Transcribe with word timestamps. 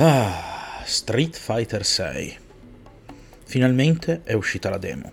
Ah, 0.00 0.80
Street 0.84 1.36
Fighter 1.36 1.84
6. 1.84 2.38
Finalmente 3.42 4.20
è 4.22 4.32
uscita 4.32 4.70
la 4.70 4.78
demo. 4.78 5.10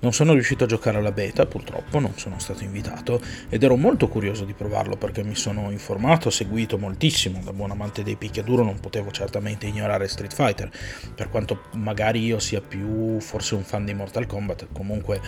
Non 0.00 0.12
sono 0.12 0.34
riuscito 0.34 0.64
a 0.64 0.66
giocare 0.66 0.98
alla 0.98 1.10
beta, 1.10 1.46
purtroppo, 1.46 1.98
non 1.98 2.18
sono 2.18 2.38
stato 2.38 2.64
invitato 2.64 3.18
ed 3.48 3.62
ero 3.62 3.76
molto 3.76 4.08
curioso 4.08 4.44
di 4.44 4.52
provarlo 4.52 4.98
perché 4.98 5.24
mi 5.24 5.34
sono 5.34 5.70
informato, 5.70 6.28
seguito 6.28 6.76
moltissimo, 6.76 7.40
da 7.42 7.54
buon 7.54 7.70
amante 7.70 8.02
dei 8.02 8.16
picchiaduro 8.16 8.62
non 8.62 8.78
potevo 8.78 9.10
certamente 9.10 9.64
ignorare 9.64 10.06
Street 10.06 10.34
Fighter, 10.34 10.70
per 11.14 11.30
quanto 11.30 11.62
magari 11.76 12.22
io 12.22 12.40
sia 12.40 12.60
più 12.60 13.20
forse 13.20 13.54
un 13.54 13.62
fan 13.64 13.86
di 13.86 13.94
Mortal 13.94 14.26
Kombat, 14.26 14.66
comunque 14.70 15.18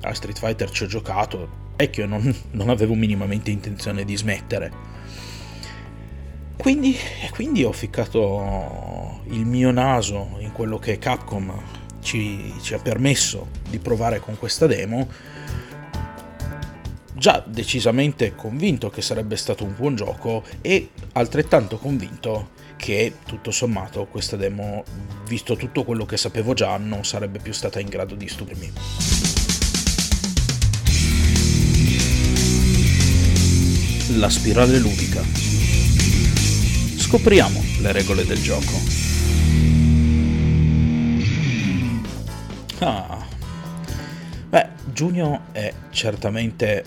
a 0.00 0.12
Street 0.12 0.40
Fighter 0.40 0.70
ci 0.70 0.82
ho 0.82 0.86
giocato, 0.88 1.74
vecchio 1.76 2.06
non, 2.06 2.34
non 2.50 2.68
avevo 2.68 2.94
minimamente 2.94 3.52
intenzione 3.52 4.04
di 4.04 4.16
smettere. 4.16 4.91
Quindi, 6.62 6.96
quindi 7.32 7.64
ho 7.64 7.72
ficcato 7.72 9.22
il 9.30 9.44
mio 9.44 9.72
naso 9.72 10.36
in 10.38 10.52
quello 10.52 10.78
che 10.78 10.96
Capcom 10.96 11.52
ci, 12.00 12.54
ci 12.60 12.74
ha 12.74 12.78
permesso 12.78 13.48
di 13.68 13.80
provare 13.80 14.20
con 14.20 14.38
questa 14.38 14.68
demo 14.68 15.08
già 17.14 17.42
decisamente 17.44 18.36
convinto 18.36 18.90
che 18.90 19.02
sarebbe 19.02 19.34
stato 19.34 19.64
un 19.64 19.74
buon 19.76 19.96
gioco 19.96 20.44
e 20.60 20.90
altrettanto 21.14 21.78
convinto 21.78 22.50
che 22.76 23.14
tutto 23.26 23.50
sommato 23.50 24.06
questa 24.06 24.36
demo, 24.36 24.84
visto 25.26 25.56
tutto 25.56 25.82
quello 25.82 26.06
che 26.06 26.16
sapevo 26.16 26.54
già, 26.54 26.76
non 26.76 27.04
sarebbe 27.04 27.40
più 27.40 27.52
stata 27.52 27.80
in 27.80 27.88
grado 27.88 28.14
di 28.14 28.28
stupirmi. 28.28 28.72
La 34.16 34.30
spirale 34.30 34.78
ludica 34.78 35.51
scopriamo 37.12 37.62
le 37.80 37.92
regole 37.92 38.24
del 38.24 38.40
gioco. 38.40 38.72
Ah. 42.78 43.26
Beh, 44.48 44.68
giugno 44.86 45.42
è 45.52 45.74
certamente 45.90 46.82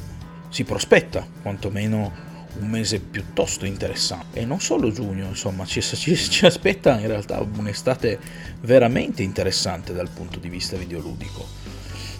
si 0.49 0.63
prospetta 0.63 1.27
quantomeno 1.43 2.11
un 2.57 2.67
mese 2.67 3.01
piuttosto 3.01 3.67
interessante. 3.67 4.39
E 4.39 4.45
non 4.45 4.59
solo 4.59 4.91
giugno, 4.91 5.27
insomma, 5.27 5.63
ci, 5.63 5.83
ci, 5.83 6.15
ci, 6.15 6.45
aspetta 6.47 6.99
in 6.99 7.05
realtà 7.05 7.39
un'estate 7.39 8.17
veramente 8.61 9.21
interessante 9.21 9.93
dal 9.93 10.09
punto 10.09 10.39
di 10.39 10.49
vista 10.49 10.75
videoludico. 10.75 11.45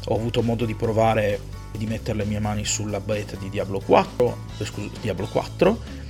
Ho 0.10 0.16
avuto 0.16 0.44
modo 0.44 0.66
di 0.66 0.76
provare 0.76 1.40
di 1.76 1.88
mettere 1.88 2.20
le 2.20 2.26
mie 2.26 2.40
mani 2.40 2.66
sulla 2.66 3.00
beta 3.00 3.36
di 3.36 3.50
Diablo 3.50 3.80
4, 3.80 4.38
eh, 4.60 4.66
scusa, 4.66 4.90
Diablo 5.02 5.26
4 5.26 6.04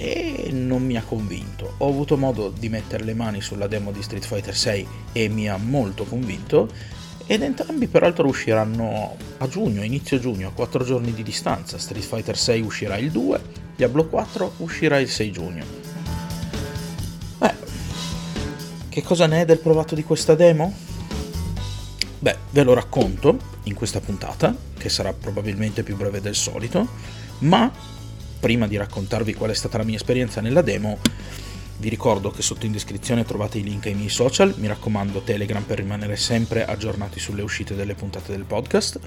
e 0.00 0.48
non 0.50 0.82
mi 0.82 0.96
ha 0.96 1.02
convinto. 1.02 1.74
Ho 1.78 1.88
avuto 1.88 2.16
modo 2.16 2.48
di 2.48 2.70
mettere 2.70 3.04
le 3.04 3.12
mani 3.12 3.42
sulla 3.42 3.66
demo 3.66 3.92
di 3.92 4.02
Street 4.02 4.24
Fighter 4.24 4.56
6 4.56 4.86
e 5.12 5.28
mi 5.28 5.46
ha 5.46 5.58
molto 5.58 6.04
convinto 6.04 6.70
ed 7.26 7.42
entrambi 7.42 7.86
peraltro 7.86 8.26
usciranno 8.26 9.14
a 9.36 9.46
giugno, 9.46 9.84
inizio 9.84 10.18
giugno, 10.18 10.48
a 10.48 10.52
4 10.52 10.84
giorni 10.84 11.12
di 11.12 11.22
distanza. 11.22 11.76
Street 11.76 12.02
Fighter 12.04 12.36
6 12.36 12.62
uscirà 12.62 12.96
il 12.96 13.10
2, 13.10 13.40
Diablo 13.76 14.06
4 14.06 14.54
uscirà 14.58 14.98
il 14.98 15.10
6 15.10 15.30
giugno. 15.32 15.64
Beh, 17.36 17.54
che 18.88 19.02
cosa 19.02 19.26
ne 19.26 19.42
è 19.42 19.44
del 19.44 19.58
provato 19.58 19.94
di 19.94 20.02
questa 20.02 20.34
demo? 20.34 20.72
Beh, 22.18 22.36
ve 22.50 22.62
lo 22.62 22.72
racconto 22.72 23.36
in 23.64 23.74
questa 23.74 24.00
puntata, 24.00 24.56
che 24.78 24.88
sarà 24.88 25.12
probabilmente 25.12 25.82
più 25.82 25.94
breve 25.94 26.22
del 26.22 26.34
solito, 26.34 26.88
ma 27.40 27.70
prima 28.40 28.66
di 28.66 28.76
raccontarvi 28.76 29.34
qual 29.34 29.50
è 29.50 29.54
stata 29.54 29.78
la 29.78 29.84
mia 29.84 29.96
esperienza 29.96 30.40
nella 30.40 30.62
demo, 30.62 30.98
vi 31.80 31.88
ricordo 31.88 32.30
che 32.30 32.42
sotto 32.42 32.66
in 32.66 32.72
descrizione 32.72 33.24
trovate 33.24 33.58
i 33.58 33.62
link 33.62 33.86
ai 33.86 33.94
miei 33.94 34.08
social, 34.08 34.54
mi 34.56 34.66
raccomando 34.66 35.20
Telegram 35.20 35.62
per 35.62 35.78
rimanere 35.78 36.16
sempre 36.16 36.64
aggiornati 36.64 37.18
sulle 37.18 37.42
uscite 37.42 37.74
delle 37.74 37.94
puntate 37.94 38.32
del 38.32 38.44
podcast. 38.44 38.98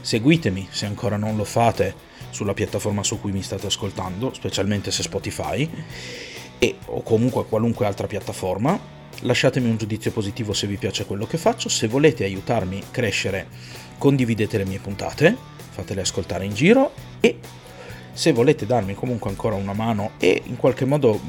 Seguitemi 0.00 0.68
se 0.70 0.86
ancora 0.86 1.16
non 1.16 1.36
lo 1.36 1.44
fate 1.44 1.94
sulla 2.30 2.54
piattaforma 2.54 3.02
su 3.02 3.20
cui 3.20 3.32
mi 3.32 3.42
state 3.42 3.66
ascoltando, 3.66 4.32
specialmente 4.34 4.90
se 4.90 5.02
Spotify, 5.02 5.68
e, 6.58 6.76
o 6.86 7.02
comunque 7.02 7.46
qualunque 7.46 7.86
altra 7.86 8.06
piattaforma. 8.06 8.78
Lasciatemi 9.22 9.68
un 9.68 9.76
giudizio 9.76 10.12
positivo 10.12 10.52
se 10.52 10.66
vi 10.66 10.76
piace 10.76 11.04
quello 11.04 11.26
che 11.26 11.38
faccio, 11.38 11.68
se 11.68 11.88
volete 11.88 12.24
aiutarmi 12.24 12.78
a 12.78 12.90
crescere 12.90 13.48
condividete 13.98 14.58
le 14.58 14.66
mie 14.66 14.78
puntate, 14.78 15.36
fatele 15.70 16.02
ascoltare 16.02 16.44
in 16.44 16.54
giro 16.54 16.92
e 17.20 17.38
se 18.16 18.32
volete 18.32 18.64
darmi 18.64 18.94
comunque 18.94 19.28
ancora 19.28 19.56
una 19.56 19.74
mano 19.74 20.12
e 20.18 20.40
in 20.46 20.56
qualche 20.56 20.86
modo 20.86 21.20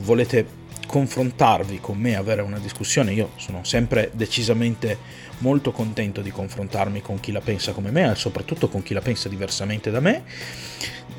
volete 0.00 0.46
confrontarvi 0.86 1.80
con 1.80 1.98
me, 1.98 2.16
avere 2.16 2.42
una 2.42 2.58
discussione, 2.58 3.12
io 3.12 3.32
sono 3.36 3.64
sempre 3.64 4.10
decisamente 4.14 5.24
molto 5.38 5.72
contento 5.72 6.22
di 6.22 6.30
confrontarmi 6.30 7.02
con 7.02 7.20
chi 7.20 7.32
la 7.32 7.40
pensa 7.40 7.72
come 7.72 7.90
me 7.90 8.10
e 8.10 8.14
soprattutto 8.14 8.68
con 8.68 8.82
chi 8.82 8.94
la 8.94 9.00
pensa 9.00 9.28
diversamente 9.28 9.90
da 9.90 10.00
me. 10.00 10.22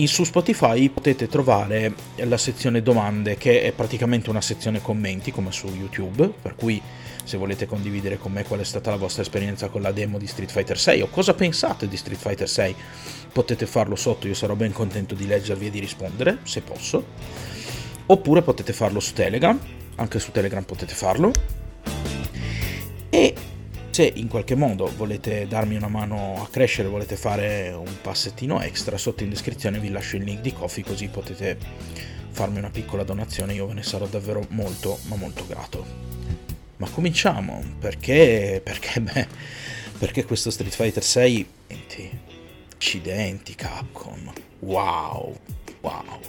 Su 0.05 0.23
Spotify 0.23 0.89
potete 0.89 1.27
trovare 1.27 1.93
la 2.17 2.37
sezione 2.37 2.81
domande 2.81 3.35
che 3.35 3.63
è 3.63 3.71
praticamente 3.71 4.29
una 4.29 4.41
sezione 4.41 4.81
commenti 4.81 5.31
come 5.31 5.51
su 5.51 5.67
YouTube, 5.67 6.31
per 6.41 6.55
cui 6.55 6.81
se 7.23 7.35
volete 7.35 7.65
condividere 7.65 8.17
con 8.17 8.31
me 8.31 8.43
qual 8.43 8.61
è 8.61 8.63
stata 8.63 8.89
la 8.89 8.95
vostra 8.95 9.21
esperienza 9.21 9.67
con 9.67 9.81
la 9.81 9.91
demo 9.91 10.17
di 10.17 10.27
Street 10.27 10.51
Fighter 10.51 10.79
6 10.79 11.01
o 11.01 11.07
cosa 11.07 11.33
pensate 11.33 11.87
di 11.87 11.97
Street 11.97 12.19
Fighter 12.19 12.47
6, 12.47 12.75
potete 13.33 13.65
farlo 13.65 13.95
sotto, 13.95 14.27
io 14.27 14.33
sarò 14.33 14.55
ben 14.55 14.71
contento 14.71 15.13
di 15.13 15.27
leggervi 15.27 15.67
e 15.67 15.69
di 15.71 15.79
rispondere, 15.79 16.37
se 16.43 16.61
posso. 16.61 17.56
Oppure 18.07 18.41
potete 18.41 18.73
farlo 18.73 18.99
su 18.99 19.13
Telegram, 19.13 19.59
anche 19.95 20.19
su 20.19 20.31
Telegram 20.31 20.63
potete 20.63 20.93
farlo. 20.93 21.31
E 23.09 23.33
se 23.89 24.11
in 24.15 24.27
qualche 24.27 24.55
modo 24.55 24.91
volete 24.95 25.47
darmi 25.47 25.75
una 25.75 25.87
mano 25.87 26.35
a 26.41 26.47
crescere, 26.49 26.87
volete 26.87 27.15
fare 27.15 27.71
un 27.71 28.01
passettino 28.01 28.61
extra, 28.61 28.97
sotto 28.97 29.23
in 29.23 29.29
descrizione 29.29 29.79
vi 29.79 29.89
lascio 29.89 30.17
il 30.17 30.23
link 30.23 30.41
di 30.41 30.53
Coffee 30.53 30.83
così 30.83 31.07
potete 31.07 31.57
farmi 32.29 32.59
una 32.59 32.69
piccola 32.69 33.03
donazione, 33.03 33.55
io 33.55 33.65
ve 33.65 33.73
ne 33.73 33.83
sarò 33.83 34.05
davvero 34.05 34.45
molto 34.49 34.99
ma 35.07 35.15
molto 35.15 35.47
grato. 35.47 35.85
Ma 36.77 36.87
cominciamo, 36.89 37.63
perché, 37.79 38.61
perché, 38.63 39.01
beh, 39.01 39.27
perché 39.97 40.25
questo 40.25 40.51
Street 40.51 40.73
Fighter 40.73 41.03
6, 41.03 41.47
accidenti 42.75 43.55
Capcom, 43.55 44.31
wow, 44.59 45.35
wow. 45.81 46.19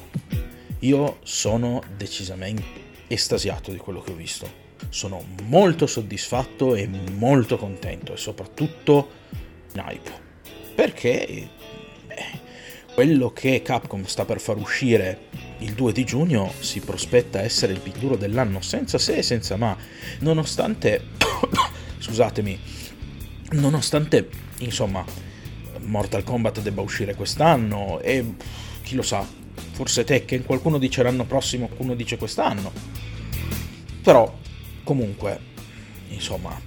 Io 0.81 1.19
sono 1.23 1.83
decisamente 1.97 2.87
estasiato 3.09 3.73
di 3.73 3.79
quello 3.79 4.01
che 4.01 4.13
ho 4.13 4.15
visto. 4.15 4.67
Sono 4.91 5.25
molto 5.45 5.87
soddisfatto 5.87 6.75
e 6.75 6.89
molto 7.15 7.57
contento 7.57 8.13
e 8.13 8.17
soprattutto 8.17 9.11
hype. 9.75 10.27
Perché 10.75 11.49
beh, 12.07 12.25
quello 12.95 13.33
che 13.33 13.63
Capcom 13.63 14.05
sta 14.05 14.25
per 14.25 14.41
far 14.41 14.57
uscire 14.57 15.27
il 15.59 15.73
2 15.73 15.93
di 15.93 16.05
giugno 16.05 16.53
si 16.61 16.81
prospetta 16.81 17.41
essere 17.41 17.73
il 17.73 17.81
più 17.81 17.93
duro 17.93 18.17
dell'anno 18.17 18.61
senza 18.61 18.99
se 18.99 19.17
e 19.17 19.23
senza 19.23 19.57
ma, 19.57 19.77
nonostante, 20.21 21.07
scusatemi, 21.99 22.59
nonostante, 23.53 24.29
insomma, 24.59 25.05
Mortal 25.81 26.23
Kombat 26.23 26.61
debba 26.61 26.83
uscire 26.83 27.15
quest'anno 27.15 28.01
e 28.01 28.35
chi 28.83 28.95
lo 28.95 29.03
sa, 29.03 29.27
forse 29.79 30.03
Tekken, 30.03 30.45
qualcuno 30.45 30.77
dice 30.77 31.05
l'anno 31.05 31.25
prossimo, 31.25 31.67
qualcuno 31.67 31.95
dice 31.95 32.17
quest'anno. 32.17 32.73
Però, 34.03 34.37
comunque, 34.83 35.39
insomma, 36.09 36.61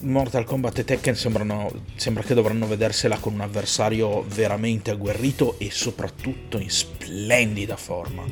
Mortal 0.00 0.44
Kombat 0.44 0.80
e 0.80 0.84
Tekken 0.84 1.16
sembrano, 1.16 1.72
sembra 1.96 2.22
che 2.22 2.34
dovranno 2.34 2.66
vedersela 2.66 3.16
con 3.16 3.32
un 3.32 3.40
avversario 3.40 4.22
veramente 4.24 4.90
agguerrito 4.90 5.58
e 5.58 5.70
soprattutto 5.70 6.58
in 6.58 6.68
splendida 6.68 7.78
forma. 7.78 8.22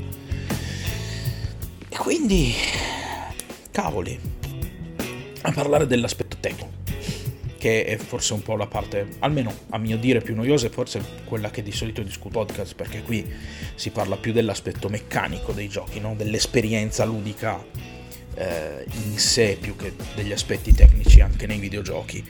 E 1.88 1.96
quindi, 1.96 2.52
cavoli, 3.70 4.20
a 5.40 5.50
parlare 5.50 5.86
dell'aspetto 5.86 6.36
tecnico, 6.38 6.79
che 7.60 7.84
è 7.84 7.98
forse 7.98 8.32
un 8.32 8.40
po' 8.40 8.56
la 8.56 8.66
parte, 8.66 9.06
almeno 9.18 9.52
a 9.68 9.76
mio 9.76 9.98
dire, 9.98 10.22
più 10.22 10.34
noiosa 10.34 10.66
e 10.66 10.70
forse 10.70 11.04
quella 11.24 11.50
che 11.50 11.62
di 11.62 11.72
solito 11.72 12.00
discuto 12.00 12.38
podcast, 12.38 12.74
perché 12.74 13.02
qui 13.02 13.30
si 13.74 13.90
parla 13.90 14.16
più 14.16 14.32
dell'aspetto 14.32 14.88
meccanico 14.88 15.52
dei 15.52 15.68
giochi, 15.68 16.00
no? 16.00 16.14
dell'esperienza 16.16 17.04
ludica 17.04 17.62
eh, 18.34 18.86
in 19.04 19.18
sé 19.18 19.58
più 19.60 19.76
che 19.76 19.92
degli 20.14 20.32
aspetti 20.32 20.72
tecnici 20.72 21.20
anche 21.20 21.46
nei 21.46 21.58
videogiochi. 21.58 22.24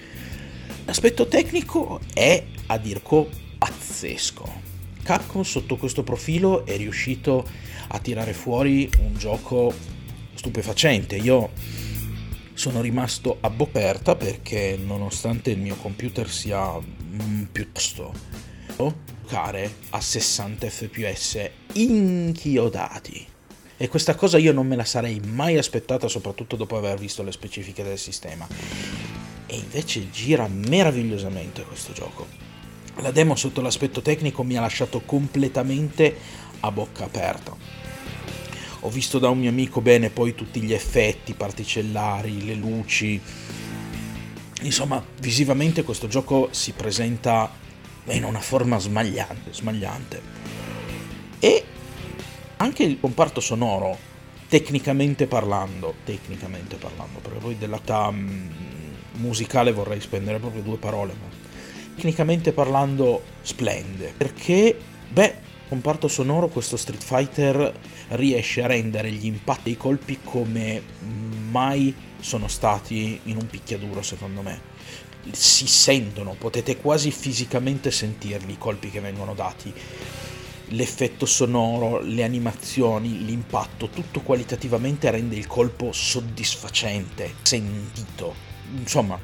L'aspetto 0.84 1.28
tecnico 1.28 2.00
è 2.12 2.42
a 2.66 2.76
dirco 2.78 3.28
pazzesco. 3.56 4.68
Capcom 5.04 5.42
sotto 5.42 5.76
questo 5.76 6.02
profilo 6.02 6.66
è 6.66 6.76
riuscito 6.76 7.46
a 7.86 8.00
tirare 8.00 8.32
fuori 8.32 8.90
un 8.98 9.14
gioco 9.16 9.72
stupefacente. 10.34 11.14
Io 11.14 11.50
sono 12.60 12.82
rimasto 12.82 13.38
a 13.40 13.48
bocca 13.48 13.78
aperta 13.78 14.16
perché 14.16 14.78
nonostante 14.78 15.50
il 15.50 15.58
mio 15.58 15.76
computer 15.76 16.28
sia 16.28 16.78
mm, 16.78 17.44
piuttosto 17.44 18.12
giocare 18.76 19.72
a 19.90 20.00
60 20.00 20.68
fps 20.68 21.50
inchiodati 21.72 23.26
E 23.78 23.88
questa 23.88 24.14
cosa 24.14 24.36
io 24.36 24.52
non 24.52 24.66
me 24.66 24.76
la 24.76 24.84
sarei 24.84 25.20
mai 25.20 25.56
aspettata, 25.56 26.06
soprattutto 26.06 26.56
dopo 26.56 26.76
aver 26.76 26.98
visto 26.98 27.22
le 27.22 27.32
specifiche 27.32 27.82
del 27.82 27.98
sistema. 27.98 28.46
E 29.46 29.56
invece 29.56 30.10
gira 30.10 30.46
meravigliosamente 30.46 31.62
questo 31.62 31.94
gioco. 31.94 32.26
La 32.96 33.10
demo 33.10 33.36
sotto 33.36 33.62
l'aspetto 33.62 34.02
tecnico 34.02 34.42
mi 34.42 34.58
ha 34.58 34.60
lasciato 34.60 35.00
completamente 35.00 36.14
a 36.60 36.70
bocca 36.70 37.04
aperta. 37.04 37.79
Ho 38.80 38.88
visto 38.88 39.18
da 39.18 39.28
un 39.28 39.38
mio 39.38 39.50
amico 39.50 39.80
bene 39.80 40.08
poi 40.08 40.34
tutti 40.34 40.62
gli 40.62 40.72
effetti 40.72 41.34
particellari, 41.34 42.44
le 42.46 42.54
luci. 42.54 43.20
Insomma, 44.62 45.04
visivamente 45.20 45.82
questo 45.82 46.08
gioco 46.08 46.48
si 46.52 46.72
presenta 46.72 47.50
in 48.06 48.24
una 48.24 48.40
forma 48.40 48.78
smagliante, 48.78 49.52
smagliante. 49.52 50.22
E 51.38 51.64
anche 52.56 52.82
il 52.82 52.98
comparto 52.98 53.40
sonoro, 53.40 53.96
tecnicamente 54.48 55.26
parlando, 55.26 55.94
tecnicamente 56.04 56.76
parlando, 56.76 57.18
perché 57.20 57.38
poi 57.38 57.58
dell'atà 57.58 58.10
mm, 58.10 58.48
musicale 59.18 59.72
vorrei 59.72 60.00
spendere 60.00 60.38
proprio 60.38 60.62
due 60.62 60.76
parole, 60.78 61.12
ma 61.20 61.28
tecnicamente 61.94 62.52
parlando 62.52 63.22
splende, 63.42 64.12
perché, 64.16 64.76
beh, 65.10 65.48
comparto 65.70 66.08
sonoro 66.08 66.48
questo 66.48 66.76
Street 66.76 67.00
Fighter 67.00 67.72
riesce 68.08 68.60
a 68.60 68.66
rendere 68.66 69.08
gli 69.12 69.26
impatti 69.26 69.68
e 69.68 69.74
i 69.74 69.76
colpi 69.76 70.18
come 70.24 70.82
mai 71.48 71.94
sono 72.18 72.48
stati 72.48 73.20
in 73.24 73.36
un 73.36 73.46
picchiaduro 73.46 74.02
secondo 74.02 74.42
me 74.42 74.60
si 75.30 75.68
sentono 75.68 76.34
potete 76.36 76.76
quasi 76.76 77.12
fisicamente 77.12 77.92
sentirli 77.92 78.54
i 78.54 78.58
colpi 78.58 78.90
che 78.90 78.98
vengono 78.98 79.32
dati 79.32 79.72
l'effetto 80.72 81.26
sonoro, 81.26 82.00
le 82.00 82.22
animazioni, 82.22 83.24
l'impatto, 83.24 83.88
tutto 83.88 84.20
qualitativamente 84.20 85.10
rende 85.10 85.34
il 85.34 85.48
colpo 85.48 85.90
soddisfacente, 85.90 87.34
sentito. 87.42 88.32
Insomma, 88.76 89.18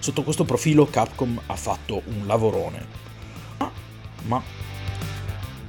sotto 0.00 0.24
questo 0.24 0.42
profilo 0.42 0.86
Capcom 0.86 1.40
ha 1.46 1.54
fatto 1.54 2.02
un 2.06 2.26
lavorone. 2.26 2.86
Ah, 3.58 3.70
ma 4.24 4.42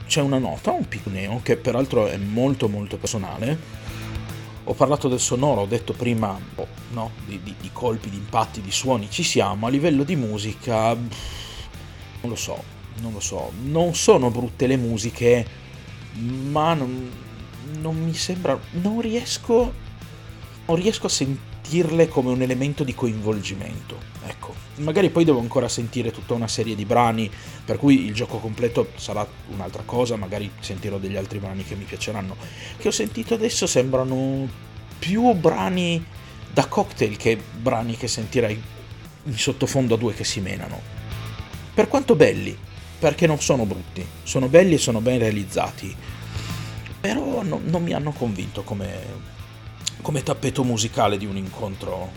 c'è 0.09 0.21
una 0.21 0.39
nota, 0.39 0.71
un 0.71 0.87
picneo, 0.87 1.39
che 1.43 1.55
peraltro 1.55 2.07
è 2.07 2.17
molto 2.17 2.67
molto 2.67 2.97
personale. 2.97 3.77
Ho 4.63 4.73
parlato 4.73 5.07
del 5.07 5.19
sonoro, 5.19 5.61
ho 5.61 5.65
detto 5.67 5.93
prima 5.93 6.37
oh, 6.55 6.67
no, 6.89 7.11
di, 7.25 7.39
di, 7.43 7.53
di 7.61 7.69
colpi, 7.71 8.09
di 8.09 8.17
impatti, 8.17 8.59
di 8.59 8.71
suoni, 8.71 9.07
ci 9.11 9.21
siamo. 9.21 9.67
A 9.67 9.69
livello 9.69 10.03
di 10.03 10.15
musica, 10.15 10.95
non 10.95 12.29
lo 12.29 12.35
so, 12.35 12.61
non 13.01 13.13
lo 13.13 13.19
so, 13.19 13.51
non 13.61 13.93
sono 13.93 14.31
brutte 14.31 14.65
le 14.65 14.77
musiche, 14.77 15.45
ma 16.13 16.73
non, 16.73 17.11
non 17.79 18.03
mi 18.03 18.15
sembra, 18.15 18.59
non 18.71 19.01
riesco, 19.01 19.71
non 20.65 20.75
riesco 20.75 21.05
a 21.05 21.09
sentirle 21.69 22.07
come 22.07 22.31
un 22.31 22.41
elemento 22.41 22.83
di 22.83 22.95
coinvolgimento. 22.95 23.95
Ecco, 24.25 24.55
magari 24.77 25.11
poi 25.11 25.23
devo 25.23 25.39
ancora 25.39 25.69
sentire 25.69 26.09
tutta 26.09 26.33
una 26.33 26.47
serie 26.47 26.73
di 26.73 26.83
brani, 26.83 27.29
per 27.63 27.77
cui 27.77 28.05
il 28.05 28.13
gioco 28.15 28.39
completo 28.39 28.89
sarà 28.95 29.25
un'altra 29.49 29.83
cosa, 29.85 30.15
magari 30.15 30.49
sentirò 30.59 30.97
degli 30.97 31.15
altri 31.15 31.37
brani 31.37 31.63
che 31.63 31.75
mi 31.75 31.83
piaceranno. 31.83 32.35
Che 32.75 32.87
ho 32.87 32.91
sentito 32.91 33.35
adesso 33.35 33.67
sembrano 33.67 34.47
più 34.97 35.31
brani 35.33 36.03
da 36.51 36.65
cocktail 36.65 37.15
che 37.17 37.37
brani 37.37 37.95
che 37.95 38.07
sentirei 38.07 38.59
in 39.25 39.37
sottofondo 39.37 39.93
a 39.93 39.97
due 39.97 40.15
che 40.15 40.23
si 40.23 40.39
menano. 40.39 40.81
Per 41.71 41.87
quanto 41.87 42.15
belli, 42.15 42.57
perché 42.97 43.27
non 43.27 43.39
sono 43.39 43.65
brutti, 43.65 44.03
sono 44.23 44.47
belli 44.47 44.73
e 44.73 44.79
sono 44.79 45.01
ben 45.01 45.19
realizzati, 45.19 45.95
però 46.99 47.43
no, 47.43 47.61
non 47.63 47.83
mi 47.83 47.93
hanno 47.93 48.11
convinto 48.11 48.63
come, 48.63 49.37
come 50.01 50.23
tappeto 50.23 50.63
musicale 50.63 51.17
di 51.17 51.25
un 51.25 51.37
incontro 51.37 52.11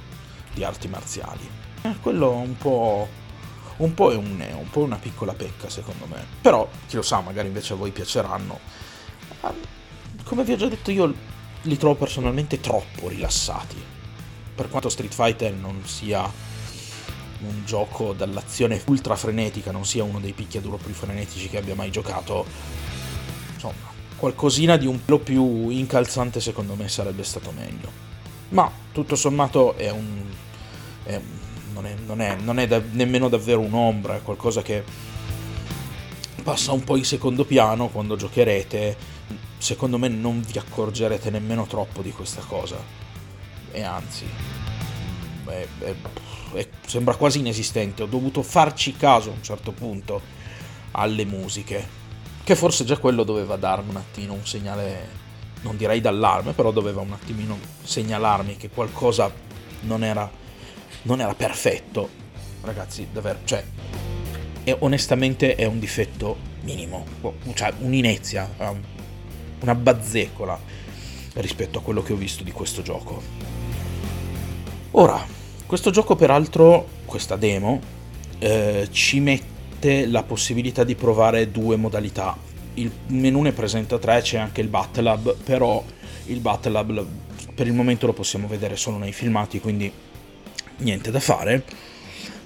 di 0.53 0.65
arti 0.65 0.89
marziali. 0.89 1.49
Eh, 1.83 1.97
quello 2.01 2.31
un 2.31 2.57
po', 2.57 3.09
un 3.79 3.95
po', 3.95 4.13
è 4.13 4.17
un, 4.17 4.39
è 4.39 4.53
un 4.53 4.71
po' 4.71 4.81
una 4.81 4.97
piccola 4.97 5.33
pecca 5.33 5.69
secondo 5.69 6.07
me, 6.07 6.25
però 6.41 6.69
chi 6.87 6.97
lo 6.97 7.03
sa, 7.03 7.21
magari 7.21 7.49
invece 7.49 7.73
a 7.73 7.77
voi 7.77 7.91
piaceranno. 7.91 8.59
Come 10.25 10.45
vi 10.45 10.53
ho 10.53 10.57
già 10.57 10.69
detto 10.69 10.91
io 10.91 11.13
li 11.63 11.77
trovo 11.77 11.97
personalmente 11.97 12.61
troppo 12.61 13.09
rilassati, 13.09 13.83
per 14.55 14.69
quanto 14.69 14.89
Street 14.89 15.13
Fighter 15.13 15.53
non 15.53 15.85
sia 15.85 16.31
un 17.41 17.65
gioco 17.65 18.13
dall'azione 18.13 18.81
ultra 18.87 19.17
frenetica, 19.17 19.73
non 19.73 19.85
sia 19.85 20.05
uno 20.05 20.21
dei 20.21 20.33
picchiaduro 20.33 20.77
più 20.77 20.95
frenetici 20.95 21.49
che 21.49 21.59
abbia 21.59 21.75
mai 21.75 21.91
giocato, 21.91 22.47
insomma, 23.55 23.92
qualcosina 24.23 24.77
di 24.77 24.87
un 24.87 25.05
po' 25.05 25.19
più 25.19 25.69
incalzante 25.71 26.41
secondo 26.41 26.77
me 26.77 26.87
sarebbe 26.87 27.25
stato 27.25 27.51
meglio. 27.51 27.91
Ma 28.51 28.71
tutto 28.93 29.17
sommato 29.17 29.75
è 29.75 29.91
un... 29.91 30.23
È, 31.03 31.21
non 31.73 31.87
è, 31.87 31.95
non 32.07 32.21
è, 32.21 32.37
non 32.37 32.61
è 32.61 32.69
da, 32.69 32.81
nemmeno 32.93 33.29
davvero 33.29 33.59
un'ombra, 33.59 34.15
è 34.15 34.23
qualcosa 34.23 34.63
che 34.63 34.85
passa 36.45 36.71
un 36.71 36.85
po' 36.85 36.95
in 36.95 37.05
secondo 37.05 37.45
piano 37.45 37.89
quando 37.89 38.15
giocherete. 38.15 38.97
Secondo 39.59 39.99
me 39.99 40.07
non 40.07 40.41
vi 40.41 40.57
accorgerete 40.57 41.29
nemmeno 41.31 41.67
troppo 41.67 42.01
di 42.01 42.13
questa 42.13 42.43
cosa. 42.47 42.77
E 43.73 43.83
anzi, 43.83 44.25
è, 45.47 45.67
è, 46.53 46.69
sembra 46.87 47.17
quasi 47.17 47.41
inesistente. 47.41 48.05
Ho 48.05 48.07
dovuto 48.07 48.45
farci 48.45 48.95
caso 48.97 49.31
a 49.31 49.33
un 49.33 49.43
certo 49.43 49.73
punto 49.73 50.21
alle 50.93 51.25
musiche. 51.25 52.01
Che 52.45 52.57
forse 52.57 52.85
già 52.85 52.97
quello 52.99 53.23
doveva 53.23 53.57
darmi 53.57 53.91
un 53.91 53.97
attimo 53.97 54.35
un 54.35 54.45
segnale, 54.45 55.09
non 55.63 55.77
direi 55.77 56.01
d'allarme, 56.01 56.53
però 56.53 56.73
doveva 56.73 57.01
un 57.01 57.13
attimino 57.13 57.57
segnalarmi 57.83 58.57
che 58.57 58.69
qualcosa 58.69 59.31
non 59.83 60.03
era, 60.03 60.29
non 61.03 61.21
era 61.21 61.35
perfetto. 61.35 62.09
Ragazzi, 62.63 63.09
davvero, 63.13 63.39
cioè, 63.45 63.65
e 64.65 64.77
onestamente 64.81 65.55
è 65.55 65.65
un 65.67 65.79
difetto 65.79 66.37
minimo, 66.63 67.05
cioè 67.55 67.73
un'inezia, 67.79 68.49
una 69.61 69.75
bazzecola 69.75 70.59
rispetto 71.35 71.79
a 71.79 71.83
quello 71.83 72.03
che 72.03 72.13
ho 72.13 72.17
visto 72.17 72.43
di 72.45 72.53
questo 72.53 72.83
gioco. 72.83 73.23
Ora, 74.93 75.25
questo 75.67 75.91
gioco 75.91 76.17
peraltro, 76.17 76.87
questa 77.05 77.37
demo, 77.37 77.81
eh, 78.39 78.89
ci 78.91 79.21
mette 79.21 79.52
la 79.83 80.23
possibilità 80.23 80.85
di 80.85 80.95
provare 80.95 81.51
due 81.51 81.77
modalità. 81.77 82.37
Il 82.75 82.91
menu 83.09 83.43
ne 83.43 83.53
presenta 83.53 83.99
tre, 83.99 84.21
c'è 84.23 84.39
anche 84.39 84.61
il 84.61 84.69
Battle 84.69 85.03
Lab, 85.03 85.37
però 85.37 85.83
il 86.27 86.41
Battle 86.41 86.73
Lab 86.73 87.07
per 87.55 87.67
il 87.67 87.73
momento 87.73 88.07
lo 88.07 88.13
possiamo 88.13 88.47
vedere 88.47 88.77
solo 88.77 88.97
nei 88.97 89.13
filmati, 89.13 89.61
quindi 89.61 89.93
niente 90.79 91.11
da 91.11 91.21
fare. 91.21 91.63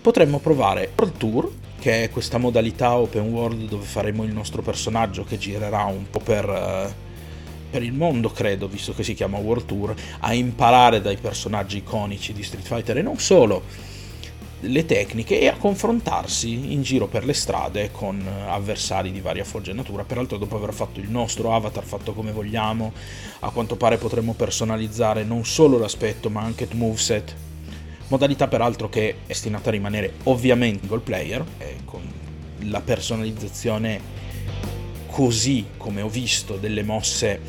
Potremmo 0.01 0.39
provare 0.39 0.91
World 0.97 1.17
Tour, 1.17 1.53
che 1.79 2.05
è 2.05 2.11
questa 2.11 2.39
modalità 2.39 2.97
open 2.97 3.29
world 3.31 3.69
dove 3.69 3.85
faremo 3.85 4.25
il 4.25 4.33
nostro 4.33 4.63
personaggio 4.63 5.25
che 5.25 5.39
girerà 5.39 5.85
un 5.85 6.09
po' 6.11 6.21
per... 6.21 6.49
Eh, 6.49 7.05
per 7.69 7.83
il 7.83 7.93
mondo, 7.93 8.31
credo, 8.31 8.69
visto 8.69 8.95
che 8.95 9.03
si 9.03 9.13
chiama 9.13 9.39
World 9.39 9.67
Tour, 9.67 9.95
a 10.21 10.33
imparare 10.33 11.03
dai 11.03 11.17
personaggi 11.17 11.79
iconici 11.79 12.33
di 12.33 12.43
Street 12.43 12.65
Fighter 12.65 12.97
e 12.99 13.03
non 13.03 13.19
solo 13.19 13.65
le 14.67 14.85
tecniche 14.85 15.41
e 15.41 15.49
a 15.49 15.57
confrontarsi 15.57 16.73
in 16.73 16.83
giro 16.83 17.07
per 17.07 17.25
le 17.25 17.35
strade 17.35 17.91
con 17.91 18.27
avversari 18.49 19.13
di 19.13 19.21
varia 19.21 19.45
foggia 19.45 19.71
e 19.71 19.75
natura. 19.75 20.05
Peraltro, 20.05 20.39
dopo 20.39 20.57
aver 20.57 20.73
fatto 20.73 21.01
il 21.01 21.11
nostro 21.11 21.55
avatar 21.55 21.85
fatto 21.85 22.13
come 22.13 22.33
vogliamo, 22.33 22.93
a 23.41 23.51
quanto 23.51 23.77
pare 23.77 23.99
potremmo 23.99 24.35
personalizzare 24.35 25.25
non 25.25 25.45
solo 25.45 25.79
l'aspetto 25.79 26.31
ma 26.31 26.43
anche 26.43 26.65
il 26.71 26.77
moveset. 26.77 27.35
Modalità 28.09 28.47
peraltro 28.47 28.89
che 28.89 29.11
è 29.11 29.15
destinata 29.27 29.69
a 29.69 29.73
rimanere 29.73 30.15
ovviamente 30.25 30.81
single 30.81 31.01
player, 31.01 31.45
con 31.85 32.03
la 32.69 32.81
personalizzazione 32.81 34.15
così 35.07 35.67
come 35.77 36.03
ho 36.03 36.09
visto 36.09 36.57
delle 36.57 36.83
mosse 36.83 37.41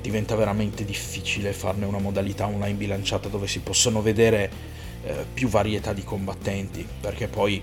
diventa 0.00 0.36
veramente 0.36 0.84
difficile 0.84 1.52
farne 1.52 1.86
una 1.86 1.98
modalità 1.98 2.46
online 2.46 2.74
bilanciata 2.74 3.28
dove 3.28 3.46
si 3.46 3.60
possono 3.60 4.02
vedere 4.02 4.73
eh, 5.04 5.26
più 5.32 5.48
varietà 5.48 5.92
di 5.92 6.02
combattenti 6.02 6.86
perché 7.00 7.28
poi 7.28 7.62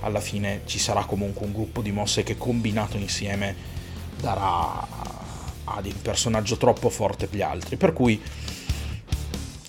alla 0.00 0.20
fine 0.20 0.62
ci 0.64 0.78
sarà 0.78 1.04
comunque 1.04 1.46
un 1.46 1.52
gruppo 1.52 1.82
di 1.82 1.92
mosse 1.92 2.22
che 2.22 2.36
combinato 2.36 2.96
insieme 2.96 3.54
darà 4.20 4.86
ad 5.64 5.86
un 5.86 6.02
personaggio 6.02 6.56
troppo 6.56 6.88
forte 6.88 7.28
gli 7.30 7.42
altri. 7.42 7.76
Per 7.76 7.92
cui 7.92 8.20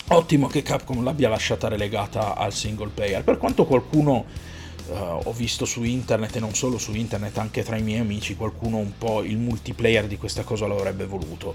ottimo 0.07 0.47
che 0.47 0.61
Capcom 0.61 1.03
l'abbia 1.03 1.29
lasciata 1.29 1.67
relegata 1.67 2.35
al 2.35 2.53
single 2.53 2.89
player. 2.93 3.23
Per 3.23 3.37
quanto 3.37 3.65
qualcuno 3.65 4.49
Uh, 4.87 5.21
ho 5.23 5.31
visto 5.31 5.63
su 5.63 5.83
internet 5.83 6.35
e 6.35 6.39
non 6.39 6.53
solo 6.53 6.77
su 6.77 6.93
internet, 6.93 7.37
anche 7.37 7.63
tra 7.63 7.77
i 7.77 7.83
miei 7.83 7.99
amici, 7.99 8.35
qualcuno 8.35 8.77
un 8.77 8.97
po' 8.97 9.21
il 9.21 9.37
multiplayer 9.37 10.07
di 10.07 10.17
questa 10.17 10.43
cosa 10.43 10.65
lo 10.65 10.75
avrebbe 10.75 11.05
voluto. 11.05 11.53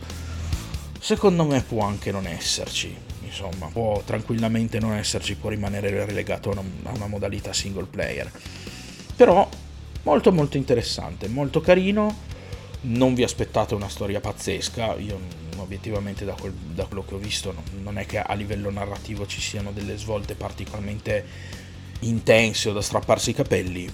Secondo 1.01 1.45
me 1.45 1.61
può 1.61 1.85
anche 1.85 2.11
non 2.13 2.27
esserci, 2.27 2.97
insomma, 3.27 3.67
può 3.67 4.03
tranquillamente 4.05 4.79
non 4.79 4.95
esserci, 4.95 5.37
può 5.37 5.51
rimanere 5.51 6.05
relegato 6.05 6.51
a 6.51 6.53
una, 6.53 6.63
a 6.85 6.93
una 6.95 7.07
modalità 7.07 7.53
single 7.53 7.87
player. 7.87 8.31
Però 9.15 9.49
molto 10.03 10.33
molto 10.33 10.57
interessante, 10.57 11.29
molto 11.29 11.61
carino, 11.61 12.35
non 12.83 13.15
vi 13.15 13.23
aspettate 13.23 13.75
una 13.75 13.89
storia 13.89 14.21
pazzesca, 14.21 14.95
io 14.95 15.19
obiettivamente 15.57 16.25
da, 16.25 16.35
quel, 16.39 16.53
da 16.53 16.85
quello 16.85 17.05
che 17.05 17.15
ho 17.15 17.19
visto 17.19 17.55
non 17.83 17.99
è 17.99 18.07
che 18.07 18.21
a 18.21 18.35
livello 18.35 18.71
narrativo 18.71 19.27
ci 19.27 19.41
siano 19.41 19.73
delle 19.73 19.97
svolte 19.97 20.35
particolarmente 20.35 21.25
intense 22.01 22.69
o 22.69 22.73
da 22.73 22.83
strapparsi 22.83 23.31
i 23.31 23.35
capelli, 23.35 23.91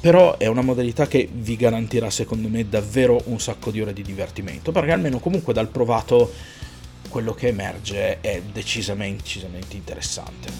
però 0.00 0.38
è 0.38 0.46
una 0.46 0.62
modalità 0.62 1.06
che 1.06 1.28
vi 1.30 1.56
garantirà 1.56 2.10
secondo 2.10 2.48
me 2.48 2.68
davvero 2.68 3.20
un 3.26 3.38
sacco 3.38 3.70
di 3.70 3.80
ore 3.80 3.92
di 3.92 4.02
divertimento, 4.02 4.72
perché 4.72 4.92
almeno 4.92 5.18
comunque 5.18 5.52
dal 5.52 5.68
provato 5.68 6.32
quello 7.08 7.34
che 7.34 7.48
emerge 7.48 8.20
è 8.20 8.42
decisamente, 8.42 9.22
decisamente 9.22 9.76
interessante. 9.76 10.52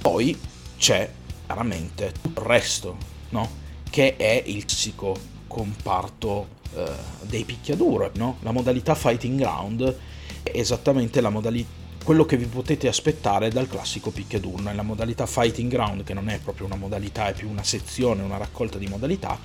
Poi 0.00 0.38
c'è 0.76 1.10
chiaramente 1.46 2.12
tutto 2.20 2.40
il 2.40 2.46
resto, 2.46 2.96
no? 3.30 3.48
che 3.88 4.16
è 4.16 4.42
il 4.46 4.66
classico 4.66 5.16
comparto 5.46 6.48
eh, 6.74 6.90
dei 7.22 7.44
picchiaduro, 7.44 8.10
no? 8.14 8.38
la 8.42 8.52
modalità 8.52 8.94
Fighting 8.94 9.38
Ground 9.38 9.96
è 10.42 10.50
esattamente 10.52 11.20
modalità 11.30 11.84
quello 12.06 12.24
che 12.24 12.36
vi 12.36 12.46
potete 12.46 12.86
aspettare 12.86 13.50
dal 13.50 13.66
classico 13.66 14.12
picchiaduro, 14.12 14.62
nella 14.62 14.82
modalità 14.82 15.26
Fighting 15.26 15.68
Ground, 15.68 16.04
che 16.04 16.14
non 16.14 16.28
è 16.28 16.38
proprio 16.38 16.66
una 16.66 16.76
modalità, 16.76 17.26
è 17.26 17.32
più 17.32 17.48
una 17.48 17.64
sezione, 17.64 18.22
una 18.22 18.36
raccolta 18.36 18.78
di 18.78 18.86
modalità, 18.86 19.36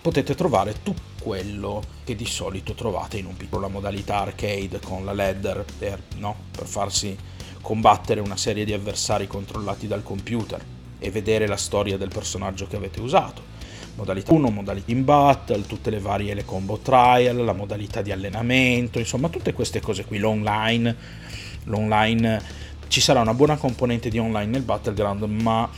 potete 0.00 0.34
trovare 0.34 0.74
tutto 0.82 1.11
quello 1.22 1.82
che 2.04 2.16
di 2.16 2.26
solito 2.26 2.74
trovate 2.74 3.18
in 3.18 3.26
un 3.26 3.36
piccolo, 3.36 3.68
modalità 3.68 4.20
arcade 4.20 4.80
con 4.80 5.04
la 5.04 5.12
ladder 5.12 5.64
per, 5.78 6.02
no, 6.16 6.34
per 6.50 6.66
farsi 6.66 7.16
combattere 7.60 8.20
una 8.20 8.36
serie 8.36 8.64
di 8.64 8.72
avversari 8.72 9.26
controllati 9.26 9.86
dal 9.86 10.02
computer 10.02 10.62
e 10.98 11.10
vedere 11.10 11.46
la 11.46 11.56
storia 11.56 11.96
del 11.96 12.08
personaggio 12.08 12.66
che 12.66 12.76
avete 12.76 13.00
usato. 13.00 13.50
Modalità 13.94 14.32
1, 14.32 14.50
modalità 14.50 14.90
in 14.90 15.04
battle, 15.04 15.66
tutte 15.66 15.90
le 15.90 16.00
varie 16.00 16.34
le 16.34 16.44
combo 16.44 16.78
trial, 16.78 17.44
la 17.44 17.52
modalità 17.52 18.02
di 18.02 18.10
allenamento, 18.10 18.98
insomma 18.98 19.28
tutte 19.28 19.52
queste 19.52 19.80
cose 19.80 20.04
qui, 20.04 20.18
l'online, 20.18 20.96
l'online 21.64 22.42
ci 22.88 23.00
sarà 23.00 23.20
una 23.20 23.34
buona 23.34 23.56
componente 23.56 24.08
di 24.08 24.18
online 24.18 24.50
nel 24.50 24.62
battleground, 24.62 25.22
ma 25.22 25.68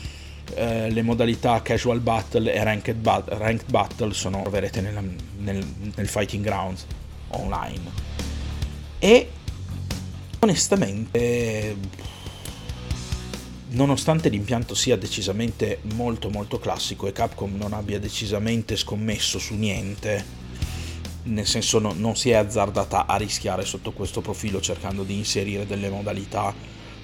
eh, 0.55 0.91
le 0.91 1.03
modalità 1.03 1.63
casual 1.63 2.01
battle 2.01 2.53
e 2.53 2.63
ranked, 2.63 2.97
bat- 2.97 3.29
ranked 3.29 3.71
battle 3.71 4.13
sono 4.13 4.43
troverete 4.43 4.81
nella, 4.81 5.03
nel, 5.39 5.67
nel 5.95 6.09
fighting 6.09 6.45
grounds 6.45 6.87
online. 7.29 7.91
E 8.99 9.31
onestamente, 10.41 11.77
nonostante 13.71 14.29
l'impianto 14.29 14.75
sia 14.75 14.97
decisamente 14.97 15.81
molto 15.95 16.31
molto 16.31 16.59
classico 16.59 17.07
e 17.07 17.13
Capcom 17.13 17.57
non 17.57 17.73
abbia 17.73 17.99
decisamente 17.99 18.77
scommesso 18.77 19.39
su 19.39 19.55
niente, 19.55 20.43
nel 21.25 21.47
senso 21.47 21.79
no, 21.79 21.93
non 21.97 22.17
si 22.17 22.31
è 22.31 22.35
azzardata 22.35 23.07
a 23.07 23.17
rischiare 23.17 23.65
sotto 23.65 23.93
questo 23.93 24.21
profilo 24.21 24.61
cercando 24.61 25.03
di 25.03 25.17
inserire 25.17 25.67
delle 25.67 25.89
modalità 25.89 26.55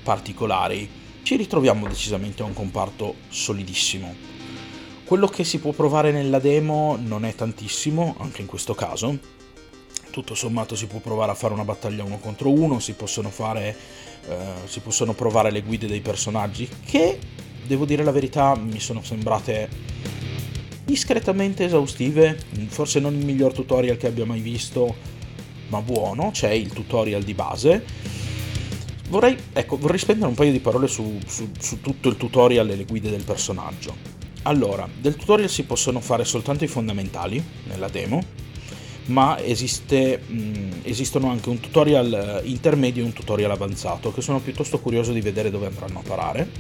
particolari, 0.03 0.89
ci 1.23 1.37
ritroviamo 1.37 1.87
decisamente 1.87 2.43
a 2.43 2.47
un 2.47 2.55
comparto 2.55 3.15
solidissimo. 3.29 4.15
Quello 5.05 5.27
che 5.27 5.45
si 5.45 5.59
può 5.59 5.73
provare 5.73 6.13
nella 6.13 6.39
demo 6.39 6.97
non 7.01 7.25
è 7.25 7.35
tantissimo, 7.35 8.17
anche 8.19 8.41
in 8.41 8.47
questo 8.47 8.75
caso. 8.75 9.19
Tutto 10.11 10.35
sommato 10.35 10.75
si 10.75 10.87
può 10.87 10.99
provare 10.99 11.33
a 11.33 11.35
fare 11.35 11.53
una 11.53 11.65
battaglia 11.65 12.05
uno 12.05 12.19
contro 12.19 12.51
uno, 12.51 12.79
si 12.81 12.95
possono, 12.95 13.29
fare, 13.29 13.77
eh, 14.29 14.37
si 14.65 14.81
possono 14.81 15.13
provare 15.13 15.51
le 15.51 15.63
guide 15.63 15.87
dei 15.87 16.01
personaggi, 16.01 16.69
che, 16.85 17.19
devo 17.67 17.85
dire 17.85 18.03
la 18.03 18.13
verità, 18.13 18.57
mi 18.57 18.81
sono 18.81 19.03
sembrate 19.03 19.69
discretamente 20.85 21.65
esaustive, 21.65 22.39
forse 22.69 22.99
non 22.99 23.15
il 23.15 23.25
miglior 23.25 23.53
tutorial 23.53 23.97
che 23.97 24.09
abbia 24.09 24.27
mai 24.27 24.41
visto, 24.41 24.95
ma 25.69 25.81
buono, 25.81 26.31
c'è 26.33 26.51
il 26.51 26.73
tutorial 26.73 27.23
di 27.23 27.35
base 27.35 27.85
Vorrei, 29.11 29.37
ecco, 29.53 29.77
vorrei 29.77 29.99
spendere 29.99 30.29
un 30.29 30.37
paio 30.37 30.53
di 30.53 30.61
parole 30.61 30.87
su, 30.87 31.19
su, 31.27 31.51
su 31.59 31.81
tutto 31.81 32.09
il 32.09 32.17
tutorial 32.17 32.71
e 32.71 32.77
le 32.77 32.85
guide 32.85 33.11
del 33.11 33.25
personaggio. 33.25 33.93
Allora, 34.43 34.89
del 35.01 35.17
tutorial 35.17 35.51
si 35.51 35.65
possono 35.65 35.99
fare 35.99 36.25
soltanto 36.25 36.63
i 36.63 36.69
fondamentali 36.69 37.43
nella 37.65 37.89
demo, 37.89 38.23
ma 39.07 39.37
esiste, 39.43 40.17
mh, 40.25 40.83
esistono 40.85 41.29
anche 41.29 41.49
un 41.49 41.59
tutorial 41.59 42.43
intermedio 42.45 43.03
e 43.03 43.07
un 43.07 43.13
tutorial 43.13 43.51
avanzato 43.51 44.13
che 44.13 44.23
sono 44.23 44.39
piuttosto 44.39 44.79
curioso 44.79 45.13
di 45.13 45.21
vedere 45.21 45.51
dove 45.51 45.67
andranno 45.67 45.99
a 45.99 46.03
parare. 46.07 46.51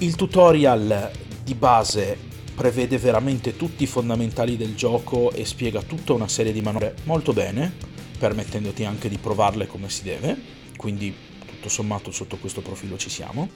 Il 0.00 0.16
tutorial 0.16 1.10
di 1.42 1.54
base 1.54 2.18
prevede 2.54 2.98
veramente 2.98 3.56
tutti 3.56 3.84
i 3.84 3.86
fondamentali 3.86 4.58
del 4.58 4.74
gioco 4.74 5.32
e 5.32 5.46
spiega 5.46 5.80
tutta 5.80 6.12
una 6.12 6.28
serie 6.28 6.52
di 6.52 6.60
manovre 6.60 6.94
molto 7.04 7.32
bene, 7.32 7.94
permettendoti 8.16 8.84
anche 8.84 9.08
di 9.08 9.18
provarle 9.18 9.66
come 9.66 9.88
si 9.88 10.02
deve, 10.02 10.36
quindi 10.76 11.14
tutto 11.46 11.68
sommato 11.68 12.10
sotto 12.10 12.36
questo 12.36 12.60
profilo 12.60 12.96
ci 12.96 13.10
siamo. 13.10 13.48